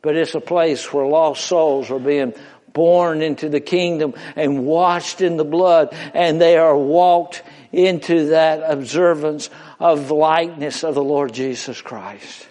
but 0.00 0.16
it's 0.16 0.34
a 0.34 0.40
place 0.40 0.92
where 0.92 1.04
lost 1.04 1.44
souls 1.44 1.90
are 1.90 1.98
being 1.98 2.32
born 2.72 3.20
into 3.22 3.48
the 3.48 3.60
kingdom 3.60 4.14
and 4.36 4.64
washed 4.64 5.20
in 5.20 5.36
the 5.36 5.44
blood, 5.44 5.94
and 6.14 6.40
they 6.40 6.56
are 6.56 6.76
walked 6.76 7.42
into 7.70 8.28
that 8.28 8.62
observance 8.70 9.50
of 9.78 10.08
the 10.08 10.14
likeness 10.14 10.84
of 10.84 10.94
the 10.94 11.02
Lord 11.02 11.34
Jesus 11.34 11.82
Christ. 11.82 12.46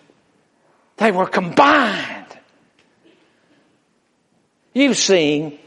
They 0.98 1.12
were 1.12 1.26
combined. 1.26 2.21
You've 4.74 4.98
seen 4.98 5.60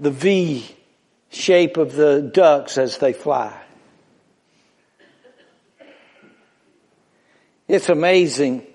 the 0.00 0.10
V 0.10 0.68
shape 1.30 1.76
of 1.76 1.94
the 1.94 2.20
ducks 2.20 2.76
as 2.76 2.98
they 2.98 3.12
fly. 3.12 3.56
It's 7.68 7.88
amazing 7.88 8.66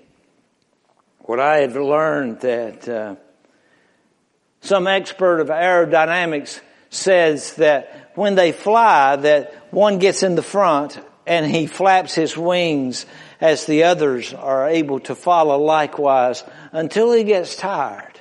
what 1.20 1.40
I 1.40 1.58
had 1.58 1.74
learned 1.74 2.40
that 2.40 2.88
uh, 2.88 3.16
some 4.60 4.86
expert 4.86 5.40
of 5.40 5.48
aerodynamics 5.48 6.60
says 6.90 7.54
that 7.54 8.12
when 8.14 8.34
they 8.34 8.52
fly 8.52 9.16
that 9.16 9.54
one 9.72 9.98
gets 9.98 10.22
in 10.22 10.34
the 10.34 10.42
front 10.42 10.98
and 11.26 11.46
he 11.46 11.66
flaps 11.66 12.14
his 12.14 12.36
wings 12.36 13.06
as 13.42 13.66
the 13.66 13.82
others 13.82 14.32
are 14.32 14.68
able 14.68 15.00
to 15.00 15.16
follow 15.16 15.58
likewise 15.58 16.44
until 16.70 17.12
he 17.12 17.24
gets 17.24 17.56
tired. 17.56 18.20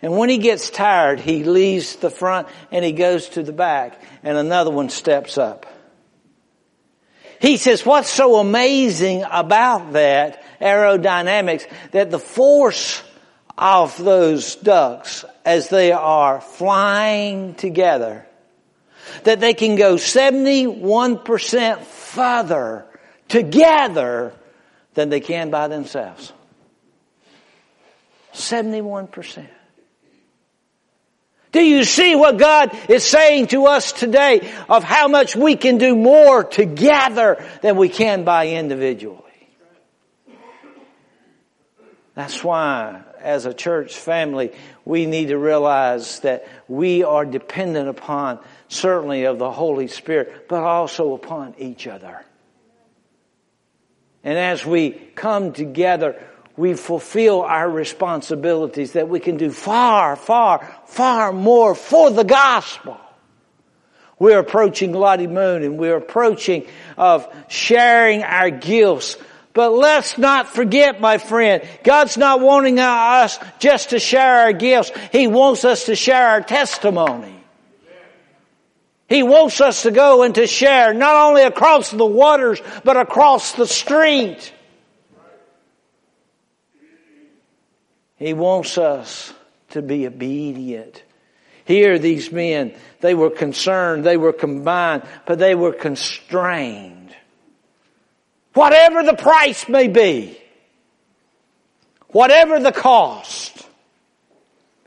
And 0.00 0.16
when 0.16 0.30
he 0.30 0.38
gets 0.38 0.70
tired, 0.70 1.20
he 1.20 1.44
leaves 1.44 1.96
the 1.96 2.08
front 2.08 2.48
and 2.72 2.82
he 2.82 2.92
goes 2.92 3.28
to 3.30 3.42
the 3.42 3.52
back 3.52 4.00
and 4.22 4.38
another 4.38 4.70
one 4.70 4.88
steps 4.88 5.36
up. 5.36 5.66
He 7.40 7.58
says, 7.58 7.84
what's 7.84 8.08
so 8.08 8.36
amazing 8.36 9.22
about 9.30 9.92
that 9.92 10.42
aerodynamics 10.62 11.70
that 11.90 12.10
the 12.10 12.18
force 12.18 13.02
of 13.58 14.02
those 14.02 14.56
ducks 14.56 15.26
as 15.44 15.68
they 15.68 15.92
are 15.92 16.40
flying 16.40 17.54
together, 17.54 18.26
that 19.24 19.40
they 19.40 19.52
can 19.52 19.76
go 19.76 19.96
71% 19.96 21.80
further 21.82 22.86
together 23.34 24.32
than 24.94 25.08
they 25.08 25.18
can 25.18 25.50
by 25.50 25.66
themselves. 25.66 26.32
71%. 28.32 29.44
Do 31.50 31.60
you 31.60 31.82
see 31.82 32.14
what 32.14 32.38
God 32.38 32.70
is 32.88 33.02
saying 33.02 33.48
to 33.48 33.66
us 33.66 33.90
today 33.90 34.52
of 34.68 34.84
how 34.84 35.08
much 35.08 35.34
we 35.34 35.56
can 35.56 35.78
do 35.78 35.96
more 35.96 36.44
together 36.44 37.44
than 37.60 37.76
we 37.76 37.88
can 37.88 38.22
by 38.22 38.50
individually? 38.50 39.20
That's 42.14 42.44
why, 42.44 43.02
as 43.18 43.46
a 43.46 43.54
church 43.54 43.96
family, 43.96 44.52
we 44.84 45.06
need 45.06 45.28
to 45.28 45.38
realize 45.38 46.20
that 46.20 46.46
we 46.68 47.02
are 47.02 47.24
dependent 47.24 47.88
upon 47.88 48.38
certainly 48.68 49.24
of 49.24 49.40
the 49.40 49.50
Holy 49.50 49.88
Spirit, 49.88 50.46
but 50.48 50.62
also 50.62 51.14
upon 51.14 51.56
each 51.58 51.88
other. 51.88 52.24
And 54.24 54.38
as 54.38 54.64
we 54.64 54.90
come 54.90 55.52
together, 55.52 56.20
we 56.56 56.74
fulfill 56.74 57.42
our 57.42 57.68
responsibilities, 57.68 58.92
that 58.92 59.08
we 59.08 59.20
can 59.20 59.36
do 59.36 59.50
far, 59.50 60.16
far, 60.16 60.66
far 60.86 61.32
more 61.32 61.74
for 61.74 62.10
the 62.10 62.24
gospel. 62.24 62.98
We're 64.18 64.38
approaching 64.38 64.92
Lottie 64.92 65.26
Moon 65.26 65.62
and 65.62 65.78
we're 65.78 65.96
approaching 65.96 66.66
of 66.96 67.26
sharing 67.48 68.22
our 68.22 68.48
gifts. 68.50 69.16
But 69.52 69.72
let's 69.72 70.16
not 70.16 70.48
forget, 70.48 71.00
my 71.00 71.18
friend, 71.18 71.62
God's 71.82 72.16
not 72.16 72.40
wanting 72.40 72.78
us 72.78 73.38
just 73.58 73.90
to 73.90 73.98
share 73.98 74.40
our 74.40 74.52
gifts. 74.52 74.90
He 75.12 75.26
wants 75.26 75.64
us 75.64 75.86
to 75.86 75.96
share 75.96 76.26
our 76.28 76.40
testimony. 76.40 77.43
He 79.14 79.22
wants 79.22 79.60
us 79.60 79.84
to 79.84 79.92
go 79.92 80.24
and 80.24 80.34
to 80.34 80.48
share 80.48 80.92
not 80.92 81.14
only 81.14 81.42
across 81.42 81.88
the 81.92 82.04
waters, 82.04 82.60
but 82.82 82.96
across 82.96 83.52
the 83.52 83.64
street. 83.64 84.52
He 88.16 88.34
wants 88.34 88.76
us 88.76 89.32
to 89.70 89.82
be 89.82 90.08
obedient. 90.08 91.00
Here, 91.64 91.96
these 92.00 92.32
men, 92.32 92.74
they 93.02 93.14
were 93.14 93.30
concerned, 93.30 94.02
they 94.02 94.16
were 94.16 94.32
combined, 94.32 95.04
but 95.26 95.38
they 95.38 95.54
were 95.54 95.72
constrained. 95.72 97.14
Whatever 98.54 99.04
the 99.04 99.14
price 99.14 99.68
may 99.68 99.86
be, 99.86 100.36
whatever 102.08 102.58
the 102.58 102.72
cost, 102.72 103.64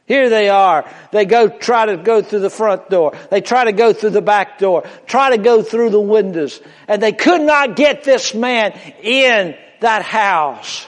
here 0.08 0.30
they 0.30 0.48
are. 0.48 0.90
They 1.12 1.26
go 1.26 1.50
try 1.50 1.86
to 1.88 1.98
go 1.98 2.22
through 2.22 2.40
the 2.40 2.50
front 2.50 2.90
door. 2.90 3.12
They 3.30 3.42
try 3.42 3.66
to 3.66 3.74
go 3.74 3.92
through 3.92 4.12
the 4.12 4.22
back 4.22 4.58
door. 4.58 4.86
Try 5.06 5.32
to 5.32 5.38
go 5.38 5.62
through 5.62 5.90
the 5.90 6.00
windows. 6.00 6.62
And 6.88 7.04
they 7.04 7.12
could 7.12 7.42
not 7.42 7.76
get 7.76 8.06
this 8.06 8.34
man 8.34 8.72
in 9.04 9.56
that 9.82 10.04
house 10.04 10.88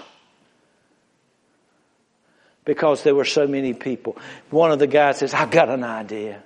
because 2.63 3.03
there 3.03 3.13
were 3.13 3.25
so 3.25 3.45
many 3.45 3.73
people. 3.73 4.15
One 4.51 4.71
of 4.71 4.79
the 4.79 4.87
guys 4.87 5.17
says, 5.17 5.33
I've 5.33 5.51
got 5.51 5.67
an 5.67 5.83
idea. 5.83 6.41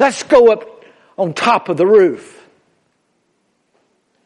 Let's 0.00 0.24
go 0.24 0.50
up 0.50 0.84
on 1.16 1.34
top 1.34 1.68
of 1.68 1.76
the 1.76 1.86
roof. 1.86 2.44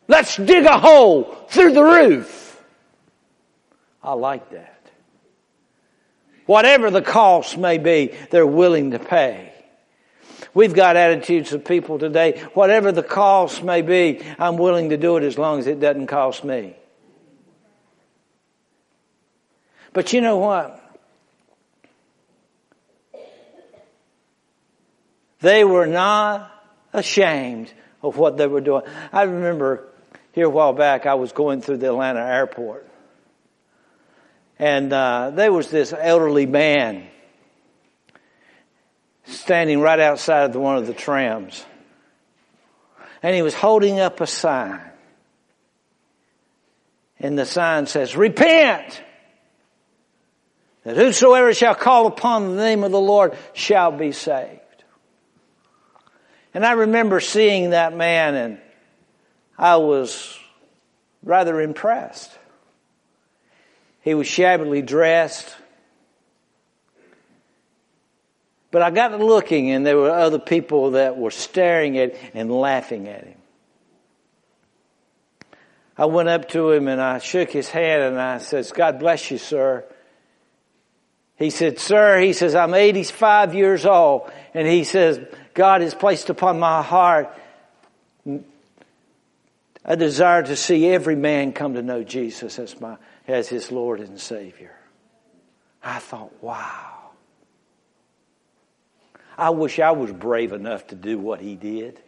Let's 0.08 0.34
dig 0.36 0.64
a 0.64 0.78
hole 0.78 1.24
through 1.50 1.72
the 1.72 1.82
roof. 1.82 2.64
I 4.02 4.14
like 4.14 4.50
that. 4.52 4.75
Whatever 6.46 6.90
the 6.90 7.02
cost 7.02 7.58
may 7.58 7.78
be, 7.78 8.14
they're 8.30 8.46
willing 8.46 8.92
to 8.92 8.98
pay. 8.98 9.52
We've 10.54 10.72
got 10.72 10.96
attitudes 10.96 11.52
of 11.52 11.64
people 11.64 11.98
today, 11.98 12.40
whatever 12.54 12.90
the 12.90 13.02
cost 13.02 13.62
may 13.62 13.82
be, 13.82 14.22
I'm 14.38 14.56
willing 14.56 14.90
to 14.90 14.96
do 14.96 15.18
it 15.18 15.22
as 15.22 15.36
long 15.36 15.58
as 15.58 15.66
it 15.66 15.80
doesn't 15.80 16.06
cost 16.06 16.44
me. 16.44 16.74
But 19.92 20.12
you 20.12 20.20
know 20.20 20.38
what? 20.38 20.82
They 25.40 25.64
were 25.64 25.86
not 25.86 26.50
ashamed 26.92 27.70
of 28.02 28.16
what 28.16 28.36
they 28.36 28.46
were 28.46 28.60
doing. 28.60 28.82
I 29.12 29.22
remember 29.22 29.88
here 30.32 30.46
a 30.46 30.50
while 30.50 30.72
back, 30.72 31.06
I 31.06 31.14
was 31.14 31.32
going 31.32 31.60
through 31.60 31.78
the 31.78 31.88
Atlanta 31.88 32.20
airport. 32.20 32.85
And 34.58 34.92
uh, 34.92 35.30
there 35.34 35.52
was 35.52 35.70
this 35.70 35.92
elderly 35.92 36.46
man 36.46 37.06
standing 39.24 39.80
right 39.80 40.00
outside 40.00 40.50
of 40.50 40.56
one 40.56 40.78
of 40.78 40.86
the 40.86 40.94
trams. 40.94 41.64
And 43.22 43.34
he 43.34 43.42
was 43.42 43.54
holding 43.54 44.00
up 44.00 44.20
a 44.20 44.26
sign. 44.26 44.80
And 47.18 47.38
the 47.38 47.46
sign 47.46 47.86
says, 47.86 48.16
Repent! 48.16 49.02
That 50.84 50.96
whosoever 50.96 51.52
shall 51.52 51.74
call 51.74 52.06
upon 52.06 52.48
the 52.54 52.62
name 52.62 52.84
of 52.84 52.92
the 52.92 53.00
Lord 53.00 53.36
shall 53.54 53.90
be 53.90 54.12
saved. 54.12 54.60
And 56.54 56.64
I 56.64 56.72
remember 56.72 57.20
seeing 57.20 57.70
that 57.70 57.94
man 57.94 58.34
and 58.34 58.58
I 59.58 59.76
was 59.76 60.38
rather 61.22 61.60
impressed. 61.60 62.30
He 64.06 64.14
was 64.14 64.28
shabbily 64.28 64.82
dressed. 64.82 65.52
But 68.70 68.82
I 68.82 68.92
got 68.92 69.08
to 69.08 69.16
looking 69.16 69.72
and 69.72 69.84
there 69.84 69.96
were 69.96 70.12
other 70.12 70.38
people 70.38 70.92
that 70.92 71.16
were 71.16 71.32
staring 71.32 71.98
at 71.98 72.14
and 72.32 72.48
laughing 72.48 73.08
at 73.08 73.24
him. 73.24 73.38
I 75.98 76.04
went 76.04 76.28
up 76.28 76.48
to 76.50 76.70
him 76.70 76.86
and 76.86 77.00
I 77.00 77.18
shook 77.18 77.50
his 77.50 77.68
hand 77.68 78.00
and 78.00 78.20
I 78.20 78.38
says, 78.38 78.70
God 78.70 79.00
bless 79.00 79.28
you, 79.28 79.38
sir. 79.38 79.84
He 81.34 81.50
said, 81.50 81.80
sir, 81.80 82.20
he 82.20 82.32
says, 82.32 82.54
I'm 82.54 82.74
85 82.74 83.56
years 83.56 83.84
old. 83.84 84.30
And 84.54 84.68
he 84.68 84.84
says, 84.84 85.18
God 85.52 85.80
has 85.80 85.94
placed 85.94 86.30
upon 86.30 86.60
my 86.60 86.80
heart 86.80 87.36
a 89.84 89.96
desire 89.96 90.44
to 90.44 90.54
see 90.54 90.86
every 90.86 91.16
man 91.16 91.52
come 91.52 91.74
to 91.74 91.82
know 91.82 92.04
Jesus 92.04 92.60
as 92.60 92.80
my, 92.80 92.98
as 93.26 93.48
his 93.48 93.72
Lord 93.72 94.00
and 94.00 94.20
Savior. 94.20 94.74
I 95.82 95.98
thought, 95.98 96.42
wow. 96.42 97.10
I 99.38 99.50
wish 99.50 99.78
I 99.78 99.90
was 99.90 100.12
brave 100.12 100.52
enough 100.52 100.86
to 100.88 100.94
do 100.94 101.18
what 101.18 101.40
he 101.40 101.56
did. 101.56 102.00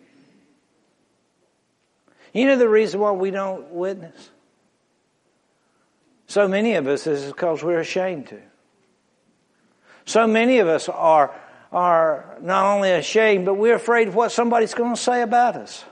You 2.32 2.46
know 2.46 2.56
the 2.56 2.68
reason 2.68 3.00
why 3.00 3.12
we 3.12 3.30
don't 3.30 3.70
witness? 3.72 4.30
So 6.26 6.46
many 6.46 6.74
of 6.74 6.86
us 6.86 7.06
is 7.06 7.24
because 7.24 7.62
we're 7.62 7.80
ashamed 7.80 8.28
to. 8.28 8.40
So 10.04 10.26
many 10.26 10.58
of 10.58 10.68
us 10.68 10.88
are 10.88 11.34
are 11.72 12.38
not 12.40 12.74
only 12.74 12.92
ashamed, 12.92 13.44
but 13.44 13.54
we're 13.54 13.74
afraid 13.74 14.08
of 14.08 14.14
what 14.14 14.32
somebody's 14.32 14.74
going 14.74 14.94
to 14.94 15.00
say 15.00 15.22
about 15.22 15.56
us. 15.56 15.84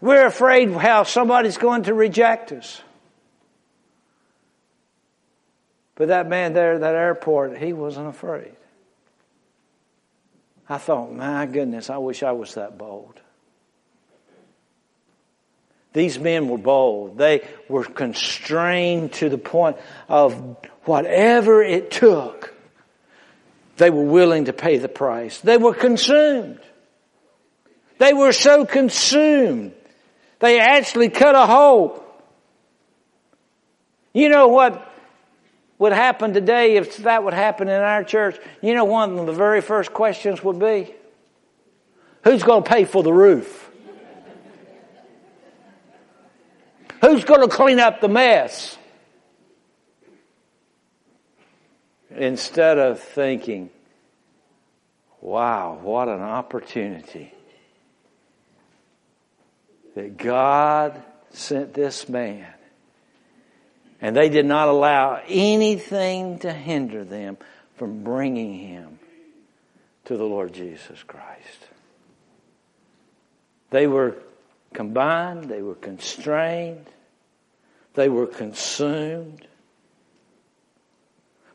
We're 0.00 0.26
afraid 0.26 0.70
how 0.72 1.02
somebody's 1.02 1.58
going 1.58 1.84
to 1.84 1.94
reject 1.94 2.52
us. 2.52 2.80
But 6.00 6.08
that 6.08 6.30
man 6.30 6.54
there 6.54 6.76
at 6.76 6.80
that 6.80 6.94
airport, 6.94 7.58
he 7.58 7.74
wasn't 7.74 8.08
afraid. 8.08 8.56
I 10.66 10.78
thought, 10.78 11.12
my 11.12 11.44
goodness, 11.44 11.90
I 11.90 11.98
wish 11.98 12.22
I 12.22 12.32
was 12.32 12.54
that 12.54 12.78
bold. 12.78 13.20
These 15.92 16.18
men 16.18 16.48
were 16.48 16.56
bold. 16.56 17.18
They 17.18 17.46
were 17.68 17.84
constrained 17.84 19.12
to 19.14 19.28
the 19.28 19.36
point 19.36 19.76
of 20.08 20.56
whatever 20.84 21.62
it 21.62 21.90
took 21.90 22.54
they 23.76 23.90
were 23.90 24.04
willing 24.04 24.46
to 24.46 24.54
pay 24.54 24.78
the 24.78 24.88
price. 24.88 25.38
They 25.40 25.58
were 25.58 25.74
consumed. 25.74 26.60
They 27.98 28.14
were 28.14 28.32
so 28.32 28.64
consumed. 28.64 29.74
They 30.38 30.60
actually 30.60 31.10
cut 31.10 31.34
a 31.34 31.44
hole. 31.44 32.02
You 34.14 34.30
know 34.30 34.48
what 34.48 34.89
would 35.80 35.92
happen 35.92 36.32
today 36.32 36.76
if 36.76 36.98
that 36.98 37.24
would 37.24 37.34
happen 37.34 37.66
in 37.66 37.80
our 37.80 38.04
church? 38.04 38.38
You 38.62 38.74
know 38.74 38.84
one 38.84 39.18
of 39.18 39.26
the 39.26 39.32
very 39.32 39.60
first 39.60 39.92
questions 39.92 40.44
would 40.44 40.60
be, 40.60 40.94
who's 42.22 42.44
going 42.44 42.62
to 42.62 42.70
pay 42.70 42.84
for 42.84 43.02
the 43.02 43.12
roof? 43.12 43.68
Who's 47.00 47.24
going 47.24 47.40
to 47.40 47.48
clean 47.48 47.80
up 47.80 48.00
the 48.00 48.08
mess? 48.08 48.76
instead 52.10 52.78
of 52.78 53.00
thinking, 53.00 53.70
wow, 55.20 55.78
what 55.80 56.08
an 56.08 56.20
opportunity 56.20 57.32
that 59.94 60.16
God 60.16 61.02
sent 61.30 61.74
this 61.74 62.08
man. 62.08 62.46
And 64.00 64.16
they 64.16 64.28
did 64.28 64.46
not 64.46 64.68
allow 64.68 65.20
anything 65.28 66.38
to 66.40 66.52
hinder 66.52 67.04
them 67.04 67.36
from 67.76 68.02
bringing 68.02 68.54
him 68.54 68.98
to 70.06 70.16
the 70.16 70.24
Lord 70.24 70.52
Jesus 70.52 71.02
Christ. 71.02 71.68
They 73.70 73.86
were 73.86 74.16
combined, 74.72 75.44
they 75.44 75.62
were 75.62 75.74
constrained, 75.74 76.86
they 77.94 78.08
were 78.08 78.26
consumed. 78.26 79.46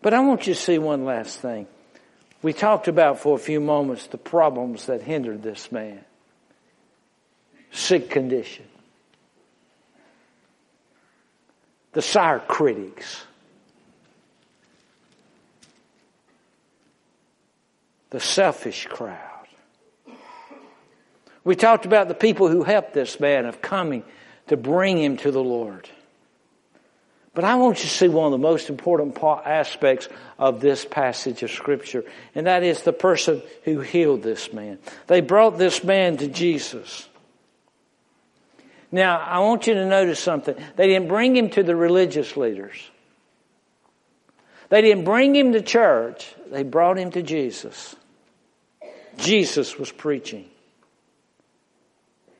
But 0.01 0.13
I 0.13 0.19
want 0.19 0.45
you 0.47 0.53
to 0.53 0.59
see 0.59 0.77
one 0.77 1.03
last 1.03 1.39
thing. 1.39 1.67
We 2.41 2.53
talked 2.53 2.87
about 2.87 3.19
for 3.19 3.35
a 3.35 3.39
few 3.39 3.59
moments 3.59 4.07
the 4.07 4.19
problems 4.19 4.85
that 4.85 5.01
hindered 5.01 5.41
this 5.41 5.71
man. 5.71 6.05
Sick 7.71 8.09
condition. 8.09 8.65
The 11.95 12.01
sire 12.01 12.39
critics. 12.39 13.23
The 18.09 18.19
selfish 18.19 18.85
crowd. 18.87 19.17
We 21.45 21.55
talked 21.55 21.85
about 21.85 22.09
the 22.09 22.13
people 22.13 22.49
who 22.49 22.63
helped 22.63 22.93
this 22.93 23.19
man 23.19 23.45
of 23.45 23.61
coming 23.61 24.03
to 24.47 24.57
bring 24.57 24.97
him 24.97 25.15
to 25.17 25.31
the 25.31 25.43
Lord. 25.43 25.89
But 27.33 27.45
I 27.45 27.55
want 27.55 27.77
you 27.77 27.83
to 27.83 27.89
see 27.89 28.09
one 28.09 28.25
of 28.25 28.31
the 28.31 28.37
most 28.37 28.69
important 28.69 29.17
aspects 29.23 30.09
of 30.37 30.59
this 30.59 30.83
passage 30.83 31.43
of 31.43 31.51
scripture, 31.51 32.03
and 32.33 32.47
that 32.47 32.63
is 32.63 32.81
the 32.81 32.93
person 32.93 33.41
who 33.63 33.79
healed 33.79 34.21
this 34.21 34.51
man. 34.51 34.79
They 35.07 35.21
brought 35.21 35.57
this 35.57 35.83
man 35.83 36.17
to 36.17 36.27
Jesus. 36.27 37.07
Now, 38.95 39.19
I 39.19 39.39
want 39.39 39.67
you 39.67 39.73
to 39.73 39.85
notice 39.85 40.21
something. 40.21 40.55
They 40.77 40.87
didn't 40.87 41.09
bring 41.09 41.35
him 41.35 41.49
to 41.49 41.63
the 41.63 41.75
religious 41.75 42.37
leaders. 42.37 42.77
They 44.69 44.81
didn't 44.81 45.03
bring 45.03 45.35
him 45.35 45.51
to 45.51 45.61
church. 45.61 46.33
They 46.49 46.63
brought 46.63 46.97
him 46.97 47.11
to 47.11 47.21
Jesus. 47.21 47.93
Jesus 49.17 49.77
was 49.77 49.91
preaching. 49.91 50.45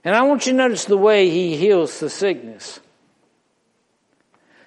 And 0.06 0.16
I 0.16 0.22
want 0.22 0.46
you 0.46 0.54
to 0.54 0.58
notice 0.58 0.86
the 0.86 0.96
way 0.96 1.30
he 1.30 1.58
heals 1.58 2.00
the 2.00 2.10
sickness. 2.10 2.80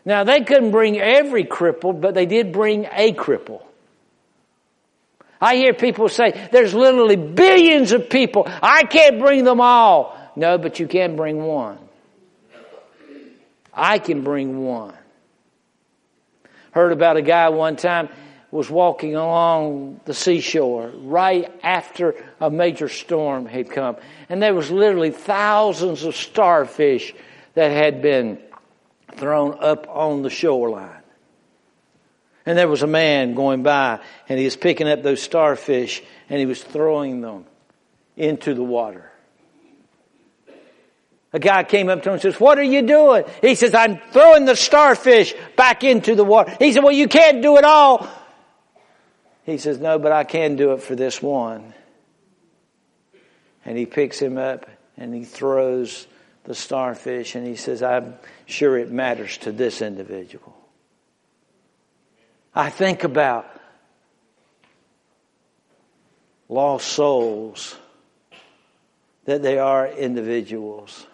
Now, 0.04 0.24
they 0.24 0.42
couldn't 0.42 0.72
bring 0.72 0.98
every 0.98 1.44
crippled, 1.44 2.02
but 2.02 2.12
they 2.12 2.26
did 2.26 2.52
bring 2.52 2.84
a 2.84 3.14
cripple. 3.14 3.62
I 5.40 5.56
hear 5.56 5.72
people 5.72 6.10
say, 6.10 6.50
there's 6.52 6.74
literally 6.74 7.16
billions 7.16 7.92
of 7.92 8.10
people. 8.10 8.46
I 8.46 8.84
can't 8.84 9.18
bring 9.18 9.44
them 9.44 9.62
all. 9.62 10.17
No, 10.38 10.56
but 10.56 10.78
you 10.78 10.86
can 10.86 11.16
bring 11.16 11.42
one. 11.42 11.78
I 13.74 13.98
can 13.98 14.22
bring 14.22 14.64
one. 14.64 14.94
Heard 16.70 16.92
about 16.92 17.16
a 17.16 17.22
guy 17.22 17.48
one 17.48 17.74
time 17.74 18.08
was 18.52 18.70
walking 18.70 19.16
along 19.16 20.00
the 20.04 20.14
seashore 20.14 20.92
right 20.94 21.52
after 21.64 22.14
a 22.40 22.50
major 22.50 22.88
storm 22.88 23.46
had 23.46 23.68
come. 23.68 23.96
And 24.28 24.40
there 24.40 24.54
was 24.54 24.70
literally 24.70 25.10
thousands 25.10 26.04
of 26.04 26.14
starfish 26.14 27.12
that 27.54 27.72
had 27.72 28.00
been 28.00 28.38
thrown 29.16 29.56
up 29.58 29.88
on 29.88 30.22
the 30.22 30.30
shoreline. 30.30 31.02
And 32.46 32.56
there 32.56 32.68
was 32.68 32.84
a 32.84 32.86
man 32.86 33.34
going 33.34 33.64
by 33.64 33.98
and 34.28 34.38
he 34.38 34.44
was 34.44 34.54
picking 34.54 34.88
up 34.88 35.02
those 35.02 35.20
starfish 35.20 36.00
and 36.30 36.38
he 36.38 36.46
was 36.46 36.62
throwing 36.62 37.22
them 37.22 37.44
into 38.16 38.54
the 38.54 38.62
water. 38.62 39.07
A 41.32 41.38
guy 41.38 41.62
came 41.62 41.90
up 41.90 42.02
to 42.02 42.08
him 42.08 42.14
and 42.14 42.22
says, 42.22 42.40
what 42.40 42.58
are 42.58 42.62
you 42.62 42.82
doing? 42.82 43.24
He 43.42 43.54
says, 43.54 43.74
I'm 43.74 43.98
throwing 44.12 44.46
the 44.46 44.56
starfish 44.56 45.34
back 45.56 45.84
into 45.84 46.14
the 46.14 46.24
water. 46.24 46.56
He 46.58 46.72
said, 46.72 46.82
well, 46.82 46.92
you 46.92 47.06
can't 47.06 47.42
do 47.42 47.58
it 47.58 47.64
all. 47.64 48.08
He 49.44 49.58
says, 49.58 49.78
no, 49.78 49.98
but 49.98 50.12
I 50.12 50.24
can 50.24 50.56
do 50.56 50.72
it 50.72 50.82
for 50.82 50.94
this 50.94 51.22
one. 51.22 51.74
And 53.64 53.76
he 53.76 53.84
picks 53.84 54.18
him 54.18 54.38
up 54.38 54.66
and 54.96 55.12
he 55.14 55.24
throws 55.24 56.06
the 56.44 56.54
starfish 56.54 57.34
and 57.34 57.46
he 57.46 57.56
says, 57.56 57.82
I'm 57.82 58.14
sure 58.46 58.78
it 58.78 58.90
matters 58.90 59.36
to 59.38 59.52
this 59.52 59.82
individual. 59.82 60.56
I 62.54 62.70
think 62.70 63.04
about 63.04 63.46
lost 66.48 66.88
souls 66.88 67.76
that 69.26 69.42
they 69.42 69.58
are 69.58 69.86
individuals. 69.86 71.06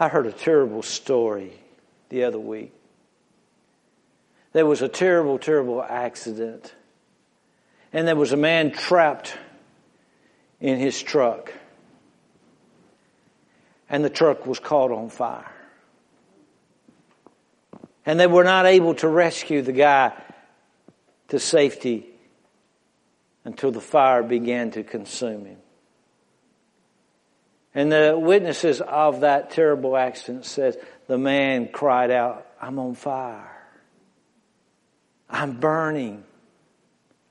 I 0.00 0.08
heard 0.08 0.26
a 0.26 0.32
terrible 0.32 0.82
story 0.82 1.52
the 2.08 2.24
other 2.24 2.40
week. 2.40 2.72
There 4.54 4.64
was 4.64 4.80
a 4.80 4.88
terrible, 4.88 5.38
terrible 5.38 5.82
accident. 5.82 6.74
And 7.92 8.08
there 8.08 8.16
was 8.16 8.32
a 8.32 8.36
man 8.36 8.70
trapped 8.70 9.36
in 10.58 10.78
his 10.78 11.00
truck. 11.02 11.52
And 13.90 14.02
the 14.02 14.08
truck 14.08 14.46
was 14.46 14.58
caught 14.58 14.90
on 14.90 15.10
fire. 15.10 15.52
And 18.06 18.18
they 18.18 18.26
were 18.26 18.44
not 18.44 18.64
able 18.64 18.94
to 18.96 19.08
rescue 19.08 19.60
the 19.60 19.72
guy 19.72 20.14
to 21.28 21.38
safety 21.38 22.06
until 23.44 23.70
the 23.70 23.82
fire 23.82 24.22
began 24.22 24.70
to 24.70 24.82
consume 24.82 25.44
him. 25.44 25.58
And 27.74 27.90
the 27.90 28.18
witnesses 28.18 28.80
of 28.80 29.20
that 29.20 29.50
terrible 29.50 29.96
accident 29.96 30.44
says 30.44 30.76
the 31.06 31.18
man 31.18 31.68
cried 31.68 32.10
out, 32.10 32.46
I'm 32.60 32.78
on 32.78 32.94
fire. 32.94 33.56
I'm 35.28 35.60
burning. 35.60 36.24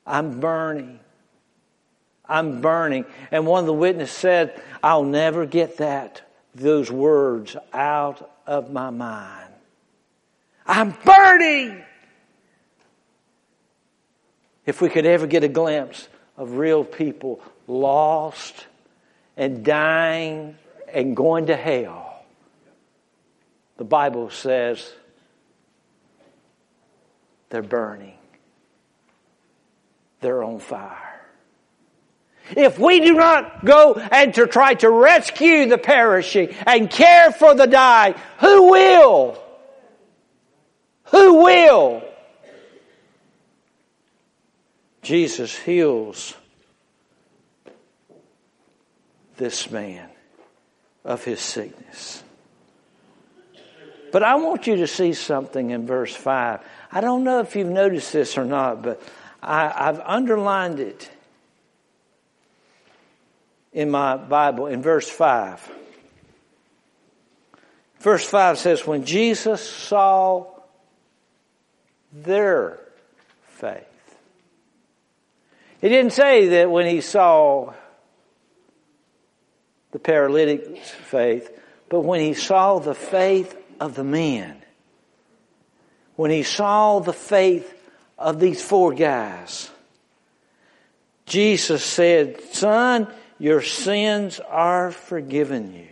I'm 0.05 0.39
burning. 0.39 0.99
I'm 2.25 2.61
burning. 2.61 3.05
And 3.31 3.45
one 3.45 3.61
of 3.61 3.65
the 3.65 3.73
witnesses 3.73 4.15
said, 4.15 4.61
I'll 4.81 5.03
never 5.03 5.45
get 5.45 5.77
that, 5.77 6.21
those 6.55 6.89
words 6.89 7.57
out 7.73 8.31
of 8.47 8.71
my 8.71 8.89
mind. 8.91 9.53
I'm 10.65 10.95
burning! 11.03 11.83
If 14.65 14.81
we 14.81 14.89
could 14.89 15.05
ever 15.07 15.25
get 15.25 15.43
a 15.43 15.47
glimpse 15.47 16.07
of 16.37 16.53
real 16.53 16.83
people 16.83 17.41
lost 17.67 18.67
and 19.39 19.63
dying 19.63 20.57
and 20.93 21.15
going 21.15 21.45
to 21.45 21.55
hell, 21.55 22.23
the 23.77 23.85
Bible 23.85 24.29
says 24.29 24.93
they're 27.49 27.63
burning. 27.63 28.17
They're 30.19 30.43
on 30.43 30.59
fire. 30.59 31.21
If 32.57 32.77
we 32.77 32.99
do 32.99 33.13
not 33.13 33.63
go 33.63 33.93
and 33.93 34.33
to 34.33 34.45
try 34.45 34.73
to 34.73 34.89
rescue 34.89 35.67
the 35.67 35.77
perishing 35.77 36.49
and 36.67 36.89
care 36.89 37.31
for 37.31 37.55
the 37.55 37.67
dying, 37.67 38.15
who 38.41 38.71
will? 38.71 39.41
Who 41.05 41.43
will? 41.43 42.03
Jesus 45.01 45.57
heals 45.57 46.33
this 49.39 49.71
man 49.71 50.07
of 51.03 51.23
his 51.23 51.39
sickness. 51.39 52.23
But 54.11 54.21
I 54.21 54.35
want 54.35 54.67
you 54.67 54.75
to 54.77 54.87
see 54.87 55.13
something 55.13 55.71
in 55.71 55.87
verse 55.87 56.15
5. 56.15 56.59
I 56.91 57.01
don't 57.01 57.23
know 57.23 57.39
if 57.39 57.55
you've 57.55 57.67
noticed 57.67 58.13
this 58.13 58.37
or 58.37 58.45
not, 58.45 58.83
but 58.83 59.01
I, 59.41 59.85
have 59.85 60.01
underlined 60.03 60.79
it 60.79 61.09
in 63.73 63.89
my 63.89 64.17
Bible 64.17 64.67
in 64.67 64.81
verse 64.81 65.09
5. 65.09 65.71
Verse 67.99 68.25
5 68.25 68.57
says, 68.57 68.85
When 68.85 69.05
Jesus 69.05 69.61
saw 69.61 70.47
their 72.11 72.79
faith. 73.47 73.85
He 75.81 75.89
didn't 75.89 76.13
say 76.13 76.47
that 76.47 76.71
when 76.71 76.87
he 76.87 77.01
saw 77.01 77.73
the 79.91 79.99
paralytic's 79.99 80.89
faith, 80.89 81.49
but 81.89 82.01
when 82.01 82.19
he 82.19 82.33
saw 82.33 82.79
the 82.79 82.95
faith 82.95 83.57
of 83.79 83.95
the 83.95 84.03
men, 84.03 84.61
when 86.15 86.31
he 86.31 86.43
saw 86.43 86.99
the 86.99 87.13
faith 87.13 87.73
of 88.17 88.39
these 88.39 88.61
four 88.61 88.93
guys, 88.93 89.69
Jesus 91.25 91.83
said, 91.83 92.41
Son, 92.53 93.07
your 93.37 93.61
sins 93.61 94.39
are 94.39 94.91
forgiven 94.91 95.73
you. 95.73 95.87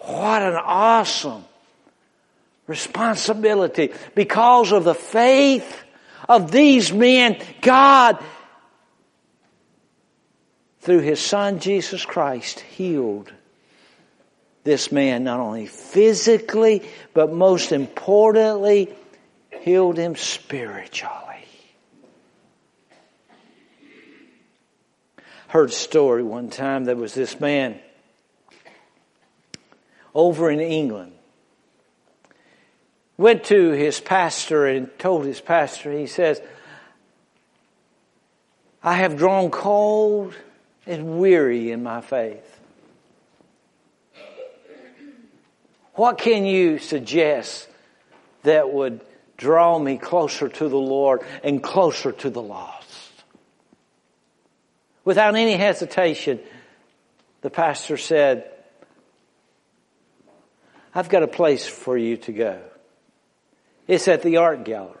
What 0.00 0.42
an 0.42 0.54
awesome 0.54 1.44
responsibility. 2.66 3.92
Because 4.14 4.72
of 4.72 4.84
the 4.84 4.94
faith 4.94 5.82
of 6.28 6.52
these 6.52 6.92
men, 6.92 7.42
God 7.60 8.22
through 10.88 11.00
his 11.00 11.20
son 11.20 11.58
Jesus 11.60 12.06
Christ 12.06 12.60
healed 12.60 13.30
this 14.64 14.90
man 14.90 15.22
not 15.22 15.38
only 15.38 15.66
physically, 15.66 16.82
but 17.12 17.30
most 17.30 17.72
importantly, 17.72 18.88
healed 19.60 19.98
him 19.98 20.16
spiritually. 20.16 21.44
Heard 25.48 25.68
a 25.68 25.72
story 25.72 26.22
one 26.22 26.48
time. 26.48 26.86
There 26.86 26.96
was 26.96 27.12
this 27.12 27.38
man 27.38 27.78
over 30.14 30.50
in 30.50 30.60
England. 30.60 31.12
Went 33.18 33.44
to 33.44 33.72
his 33.72 34.00
pastor 34.00 34.66
and 34.66 34.88
told 34.98 35.26
his 35.26 35.42
pastor, 35.42 35.92
he 35.92 36.06
says, 36.06 36.40
I 38.82 38.94
have 38.94 39.18
drawn 39.18 39.50
cold 39.50 40.34
and 40.88 41.20
weary 41.20 41.70
in 41.70 41.82
my 41.82 42.00
faith. 42.00 42.58
What 45.94 46.18
can 46.18 46.44
you 46.44 46.78
suggest 46.78 47.68
that 48.42 48.72
would 48.72 49.00
draw 49.36 49.78
me 49.78 49.98
closer 49.98 50.48
to 50.48 50.68
the 50.68 50.78
Lord 50.78 51.20
and 51.44 51.62
closer 51.62 52.12
to 52.12 52.30
the 52.30 52.42
lost? 52.42 53.12
Without 55.04 55.36
any 55.36 55.54
hesitation, 55.54 56.40
the 57.42 57.50
pastor 57.50 57.96
said, 57.96 58.50
I've 60.94 61.08
got 61.08 61.22
a 61.22 61.28
place 61.28 61.66
for 61.66 61.98
you 61.98 62.16
to 62.18 62.32
go. 62.32 62.60
It's 63.86 64.08
at 64.08 64.22
the 64.22 64.38
art 64.38 64.64
gallery. 64.64 64.97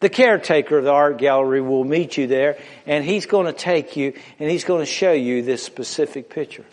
The 0.00 0.08
caretaker 0.08 0.78
of 0.78 0.84
the 0.84 0.92
art 0.92 1.18
gallery 1.18 1.60
will 1.60 1.84
meet 1.84 2.16
you 2.16 2.28
there 2.28 2.58
and 2.86 3.04
he's 3.04 3.26
going 3.26 3.46
to 3.46 3.52
take 3.52 3.96
you 3.96 4.14
and 4.38 4.50
he's 4.50 4.64
going 4.64 4.80
to 4.80 4.90
show 4.90 5.12
you 5.12 5.42
this 5.42 5.62
specific 5.62 6.30
picture. 6.30 6.64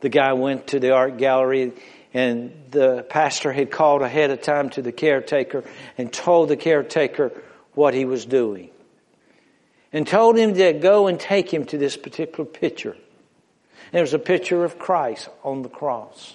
The 0.00 0.10
guy 0.10 0.34
went 0.34 0.68
to 0.68 0.80
the 0.80 0.92
art 0.92 1.16
gallery 1.16 1.72
and 2.12 2.52
the 2.70 3.06
pastor 3.08 3.50
had 3.52 3.70
called 3.70 4.02
ahead 4.02 4.30
of 4.30 4.42
time 4.42 4.68
to 4.70 4.82
the 4.82 4.92
caretaker 4.92 5.64
and 5.96 6.12
told 6.12 6.50
the 6.50 6.56
caretaker 6.56 7.32
what 7.74 7.94
he 7.94 8.04
was 8.04 8.26
doing. 8.26 8.68
And 9.94 10.06
told 10.06 10.36
him 10.36 10.54
to 10.54 10.72
go 10.74 11.06
and 11.06 11.18
take 11.18 11.52
him 11.52 11.64
to 11.66 11.78
this 11.78 11.96
particular 11.96 12.44
picture. 12.44 12.96
And 13.92 13.98
it 13.98 14.00
was 14.00 14.14
a 14.14 14.18
picture 14.18 14.64
of 14.64 14.78
Christ 14.78 15.28
on 15.42 15.62
the 15.62 15.68
cross. 15.68 16.34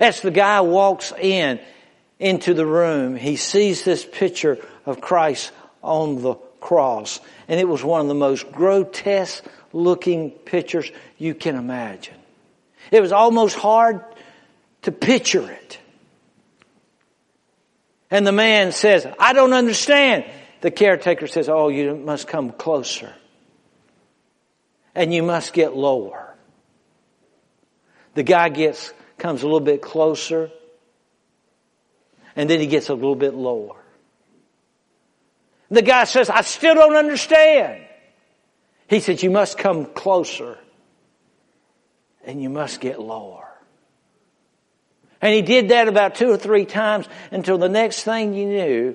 As 0.00 0.20
the 0.20 0.30
guy 0.30 0.60
walks 0.60 1.12
in, 1.20 1.60
into 2.22 2.54
the 2.54 2.64
room, 2.64 3.16
he 3.16 3.34
sees 3.34 3.84
this 3.84 4.04
picture 4.04 4.58
of 4.86 5.00
Christ 5.00 5.50
on 5.82 6.22
the 6.22 6.34
cross. 6.60 7.20
And 7.48 7.58
it 7.58 7.68
was 7.68 7.82
one 7.82 8.00
of 8.00 8.06
the 8.06 8.14
most 8.14 8.50
grotesque 8.52 9.44
looking 9.72 10.30
pictures 10.30 10.90
you 11.18 11.34
can 11.34 11.56
imagine. 11.56 12.14
It 12.92 13.00
was 13.00 13.10
almost 13.10 13.56
hard 13.56 14.04
to 14.82 14.92
picture 14.92 15.50
it. 15.50 15.80
And 18.08 18.24
the 18.24 18.32
man 18.32 18.70
says, 18.70 19.04
I 19.18 19.32
don't 19.32 19.52
understand. 19.52 20.24
The 20.60 20.70
caretaker 20.70 21.26
says, 21.26 21.48
Oh, 21.48 21.68
you 21.68 21.96
must 21.96 22.28
come 22.28 22.52
closer. 22.52 23.12
And 24.94 25.12
you 25.12 25.24
must 25.24 25.54
get 25.54 25.74
lower. 25.74 26.36
The 28.14 28.22
guy 28.22 28.50
gets, 28.50 28.92
comes 29.18 29.42
a 29.42 29.46
little 29.46 29.60
bit 29.60 29.82
closer 29.82 30.50
And 32.36 32.48
then 32.48 32.60
he 32.60 32.66
gets 32.66 32.88
a 32.88 32.94
little 32.94 33.16
bit 33.16 33.34
lower. 33.34 33.76
The 35.70 35.82
guy 35.82 36.04
says, 36.04 36.28
I 36.28 36.42
still 36.42 36.74
don't 36.74 36.96
understand. 36.96 37.84
He 38.88 39.00
said, 39.00 39.22
You 39.22 39.30
must 39.30 39.56
come 39.56 39.86
closer 39.86 40.58
and 42.24 42.42
you 42.42 42.50
must 42.50 42.80
get 42.80 43.00
lower. 43.00 43.48
And 45.20 45.32
he 45.32 45.42
did 45.42 45.68
that 45.68 45.88
about 45.88 46.16
two 46.16 46.30
or 46.30 46.36
three 46.36 46.66
times 46.66 47.06
until 47.30 47.56
the 47.56 47.68
next 47.68 48.02
thing 48.02 48.34
you 48.34 48.46
knew, 48.46 48.94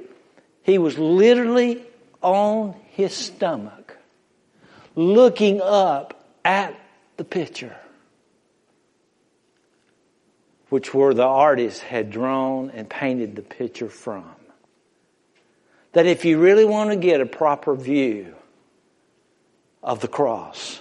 he 0.64 0.78
was 0.78 1.00
literally 1.00 1.82
on 2.22 2.76
his 2.90 3.14
stomach, 3.14 3.98
looking 4.96 5.62
up 5.62 6.26
at 6.44 6.78
the 7.16 7.24
picture, 7.24 7.76
which 10.70 10.94
were 10.94 11.14
the 11.14 11.24
artist 11.24 11.82
had 11.82 12.10
drawn 12.10 12.70
and 12.72 12.90
painted 12.90 13.36
the 13.36 13.42
picture 13.42 13.90
from. 13.90 14.30
That 15.94 16.06
if 16.06 16.26
you 16.26 16.40
really 16.40 16.66
want 16.66 16.90
to 16.90 16.96
get 16.96 17.22
a 17.22 17.26
proper 17.26 17.76
view 17.76 18.36
of 19.82 20.02
the 20.02 20.08
cross 20.08 20.80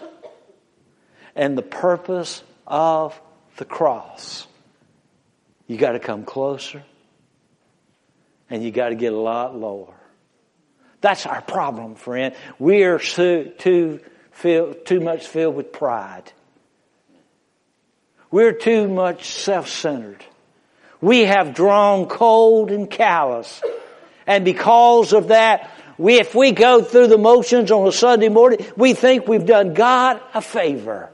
and 1.34 1.56
the 1.56 1.62
purpose 1.62 2.42
of 2.66 3.18
the 3.56 3.64
cross, 3.64 4.46
you 5.66 5.76
got 5.76 5.92
to 5.92 6.00
come 6.00 6.24
closer 6.24 6.82
and 8.50 8.62
you 8.62 8.70
got 8.70 8.90
to 8.90 8.94
get 8.94 9.12
a 9.12 9.18
lot 9.18 9.56
lower. 9.56 9.94
That's 11.00 11.26
our 11.26 11.42
problem, 11.42 11.94
friend. 11.94 12.34
We 12.58 12.84
are 12.84 12.98
too, 12.98 13.52
too, 13.58 14.00
too 14.42 15.00
much 15.00 15.26
filled 15.26 15.54
with 15.54 15.72
pride. 15.72 16.32
We're 18.30 18.52
too 18.52 18.88
much 18.88 19.28
self-centered. 19.30 20.24
We 21.00 21.22
have 21.22 21.54
drawn 21.54 22.06
cold 22.06 22.70
and 22.70 22.90
callous. 22.90 23.62
And 24.26 24.44
because 24.44 25.12
of 25.12 25.28
that, 25.28 25.70
we, 25.98 26.18
if 26.18 26.34
we 26.34 26.52
go 26.52 26.82
through 26.82 27.08
the 27.08 27.18
motions 27.18 27.70
on 27.70 27.86
a 27.86 27.92
Sunday 27.92 28.28
morning, 28.28 28.66
we 28.76 28.94
think 28.94 29.26
we've 29.26 29.46
done 29.46 29.74
God 29.74 30.20
a 30.34 30.40
favor. 30.40 31.10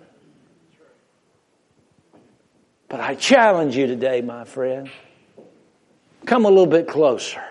But 2.89 3.01
I 3.01 3.15
challenge 3.15 3.77
you 3.77 3.87
today, 3.87 4.21
my 4.21 4.45
friend. 4.45 4.91
Come 6.27 6.45
a 6.45 6.49
little 6.49 6.67
bit 6.67 6.89
closer. 6.89 7.43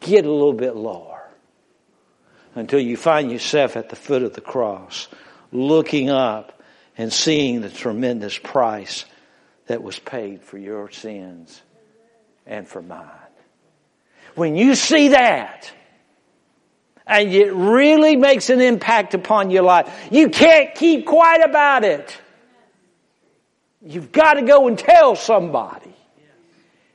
Get 0.00 0.24
a 0.26 0.30
little 0.30 0.52
bit 0.52 0.74
lower 0.74 1.22
until 2.54 2.80
you 2.80 2.96
find 2.96 3.30
yourself 3.30 3.76
at 3.76 3.88
the 3.88 3.96
foot 3.96 4.22
of 4.22 4.34
the 4.34 4.40
cross, 4.40 5.08
looking 5.52 6.10
up 6.10 6.61
and 6.96 7.12
seeing 7.12 7.60
the 7.60 7.70
tremendous 7.70 8.36
price 8.36 9.04
that 9.66 9.82
was 9.82 9.98
paid 9.98 10.42
for 10.42 10.58
your 10.58 10.90
sins 10.90 11.62
and 12.46 12.68
for 12.68 12.82
mine. 12.82 13.08
When 14.34 14.56
you 14.56 14.74
see 14.74 15.08
that, 15.08 15.70
and 17.06 17.32
it 17.32 17.52
really 17.52 18.16
makes 18.16 18.50
an 18.50 18.60
impact 18.60 19.14
upon 19.14 19.50
your 19.50 19.62
life, 19.62 19.92
you 20.10 20.28
can't 20.28 20.74
keep 20.74 21.06
quiet 21.06 21.42
about 21.44 21.84
it. 21.84 22.16
You've 23.84 24.12
got 24.12 24.34
to 24.34 24.42
go 24.42 24.68
and 24.68 24.78
tell 24.78 25.16
somebody. 25.16 25.94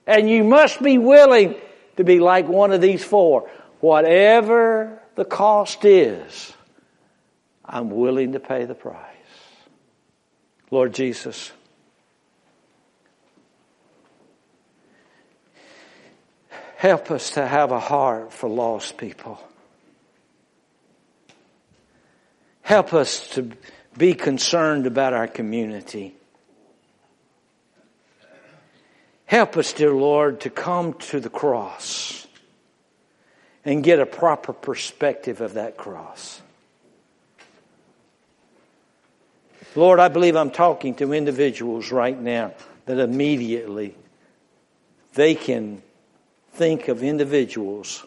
And 0.06 0.30
you 0.30 0.44
must 0.44 0.82
be 0.82 0.98
willing 0.98 1.56
to 1.98 2.04
be 2.04 2.20
like 2.20 2.48
one 2.48 2.72
of 2.72 2.80
these 2.80 3.04
four. 3.04 3.50
Whatever 3.82 5.02
the 5.16 5.26
cost 5.26 5.84
is, 5.84 6.54
I'm 7.66 7.90
willing 7.90 8.32
to 8.32 8.40
pay 8.40 8.66
the 8.66 8.76
price. 8.76 9.07
Lord 10.70 10.94
Jesus, 10.94 11.52
help 16.76 17.10
us 17.10 17.32
to 17.32 17.46
have 17.46 17.72
a 17.72 17.80
heart 17.80 18.34
for 18.34 18.50
lost 18.50 18.98
people. 18.98 19.40
Help 22.62 22.94
us 22.94 23.30
to 23.30 23.50
be 23.98 24.14
concerned 24.14 24.86
about 24.86 25.14
our 25.14 25.28
community. 25.28 26.14
Help 29.26 29.56
us, 29.56 29.72
dear 29.74 29.94
Lord, 29.94 30.42
to 30.42 30.50
come 30.50 30.94
to 30.94 31.20
the 31.20 31.30
cross 31.30 32.28
and 33.64 33.84
get 33.84 34.00
a 34.00 34.06
proper 34.06 34.54
perspective 34.54 35.42
of 35.42 35.54
that 35.54 35.78
cross. 35.78 36.42
Lord, 39.78 40.00
I 40.00 40.08
believe 40.08 40.36
I'm 40.36 40.52
talking 40.52 40.96
to 40.96 41.14
individuals 41.14 41.92
right 41.92 42.20
now 42.20 42.54
that 42.86 43.00
immediately 43.00 43.96
they 45.14 45.36
can 45.36 45.82
think 46.54 46.88
of 46.88 47.04
individuals. 47.04 48.06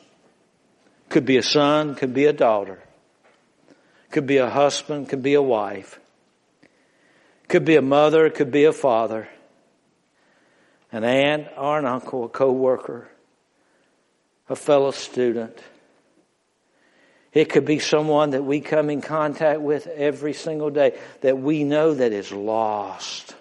Could 1.08 1.24
be 1.24 1.36
a 1.36 1.42
son, 1.42 1.94
could 1.94 2.12
be 2.12 2.26
a 2.26 2.32
daughter, 2.32 2.80
could 4.10 4.26
be 4.26 4.38
a 4.38 4.50
husband, 4.50 5.08
could 5.08 5.22
be 5.22 5.34
a 5.34 5.42
wife, 5.42 5.98
could 7.48 7.64
be 7.64 7.76
a 7.76 7.82
mother, 7.82 8.28
could 8.30 8.50
be 8.50 8.64
a 8.64 8.72
father 8.72 9.28
an 10.92 11.04
aunt 11.04 11.46
or 11.56 11.78
an 11.78 11.86
uncle, 11.86 12.24
a 12.24 12.28
co-worker, 12.28 13.08
a 14.48 14.56
fellow 14.56 14.90
student. 14.90 15.56
It 17.33 17.49
could 17.49 17.64
be 17.64 17.78
someone 17.78 18.31
that 18.31 18.45
we 18.45 18.61
come 18.61 18.91
in 18.91 19.01
contact 19.01 19.61
with 19.61 19.87
every 19.87 20.33
single 20.33 20.70
day 20.70 20.99
that 21.20 21.39
we 21.39 21.62
know 21.62 21.95
that 21.95 22.12
is 22.12 22.33
lost. 22.33 23.35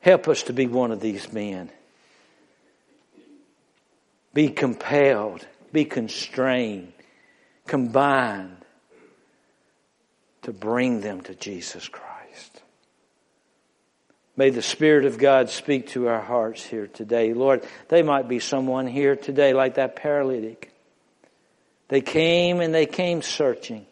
Help 0.00 0.28
us 0.28 0.44
to 0.44 0.52
be 0.52 0.66
one 0.66 0.92
of 0.92 1.00
these 1.00 1.32
men. 1.32 1.70
Be 4.32 4.50
compelled, 4.50 5.46
be 5.72 5.84
constrained, 5.84 6.92
combined 7.66 8.56
to 10.42 10.52
bring 10.52 11.00
them 11.00 11.20
to 11.22 11.34
Jesus 11.34 11.88
Christ. 11.88 12.62
May 14.36 14.50
the 14.50 14.62
Spirit 14.62 15.04
of 15.04 15.18
God 15.18 15.50
speak 15.50 15.88
to 15.88 16.08
our 16.08 16.20
hearts 16.20 16.64
here 16.64 16.86
today. 16.86 17.34
Lord, 17.34 17.66
they 17.88 18.02
might 18.02 18.28
be 18.28 18.38
someone 18.38 18.86
here 18.86 19.16
today 19.16 19.52
like 19.52 19.74
that 19.74 19.96
paralytic. 19.96 20.69
They 21.90 22.00
came 22.00 22.60
and 22.60 22.72
they 22.72 22.86
came 22.86 23.20
searching. 23.20 23.84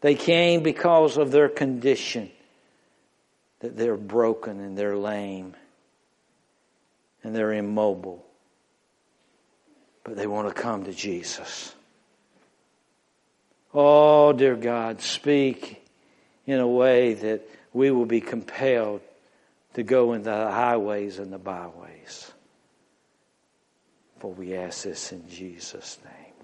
They 0.00 0.14
came 0.14 0.62
because 0.62 1.16
of 1.16 1.32
their 1.32 1.48
condition, 1.48 2.30
that 3.58 3.76
they're 3.76 3.96
broken 3.96 4.60
and 4.60 4.78
they're 4.78 4.96
lame 4.96 5.56
and 7.24 7.34
they're 7.34 7.52
immobile. 7.52 8.24
But 10.04 10.16
they 10.16 10.28
want 10.28 10.46
to 10.46 10.54
come 10.54 10.84
to 10.84 10.92
Jesus. 10.92 11.74
Oh, 13.74 14.32
dear 14.32 14.54
God, 14.54 15.00
speak 15.00 15.84
in 16.46 16.60
a 16.60 16.68
way 16.68 17.14
that 17.14 17.42
we 17.72 17.90
will 17.90 18.06
be 18.06 18.20
compelled 18.20 19.00
to 19.74 19.82
go 19.82 20.12
into 20.12 20.30
the 20.30 20.50
highways 20.52 21.18
and 21.18 21.32
the 21.32 21.38
byways. 21.38 22.32
For 24.20 24.32
we 24.32 24.54
ask 24.54 24.84
this 24.84 25.10
in 25.10 25.28
Jesus' 25.28 25.98
name. 26.04 26.17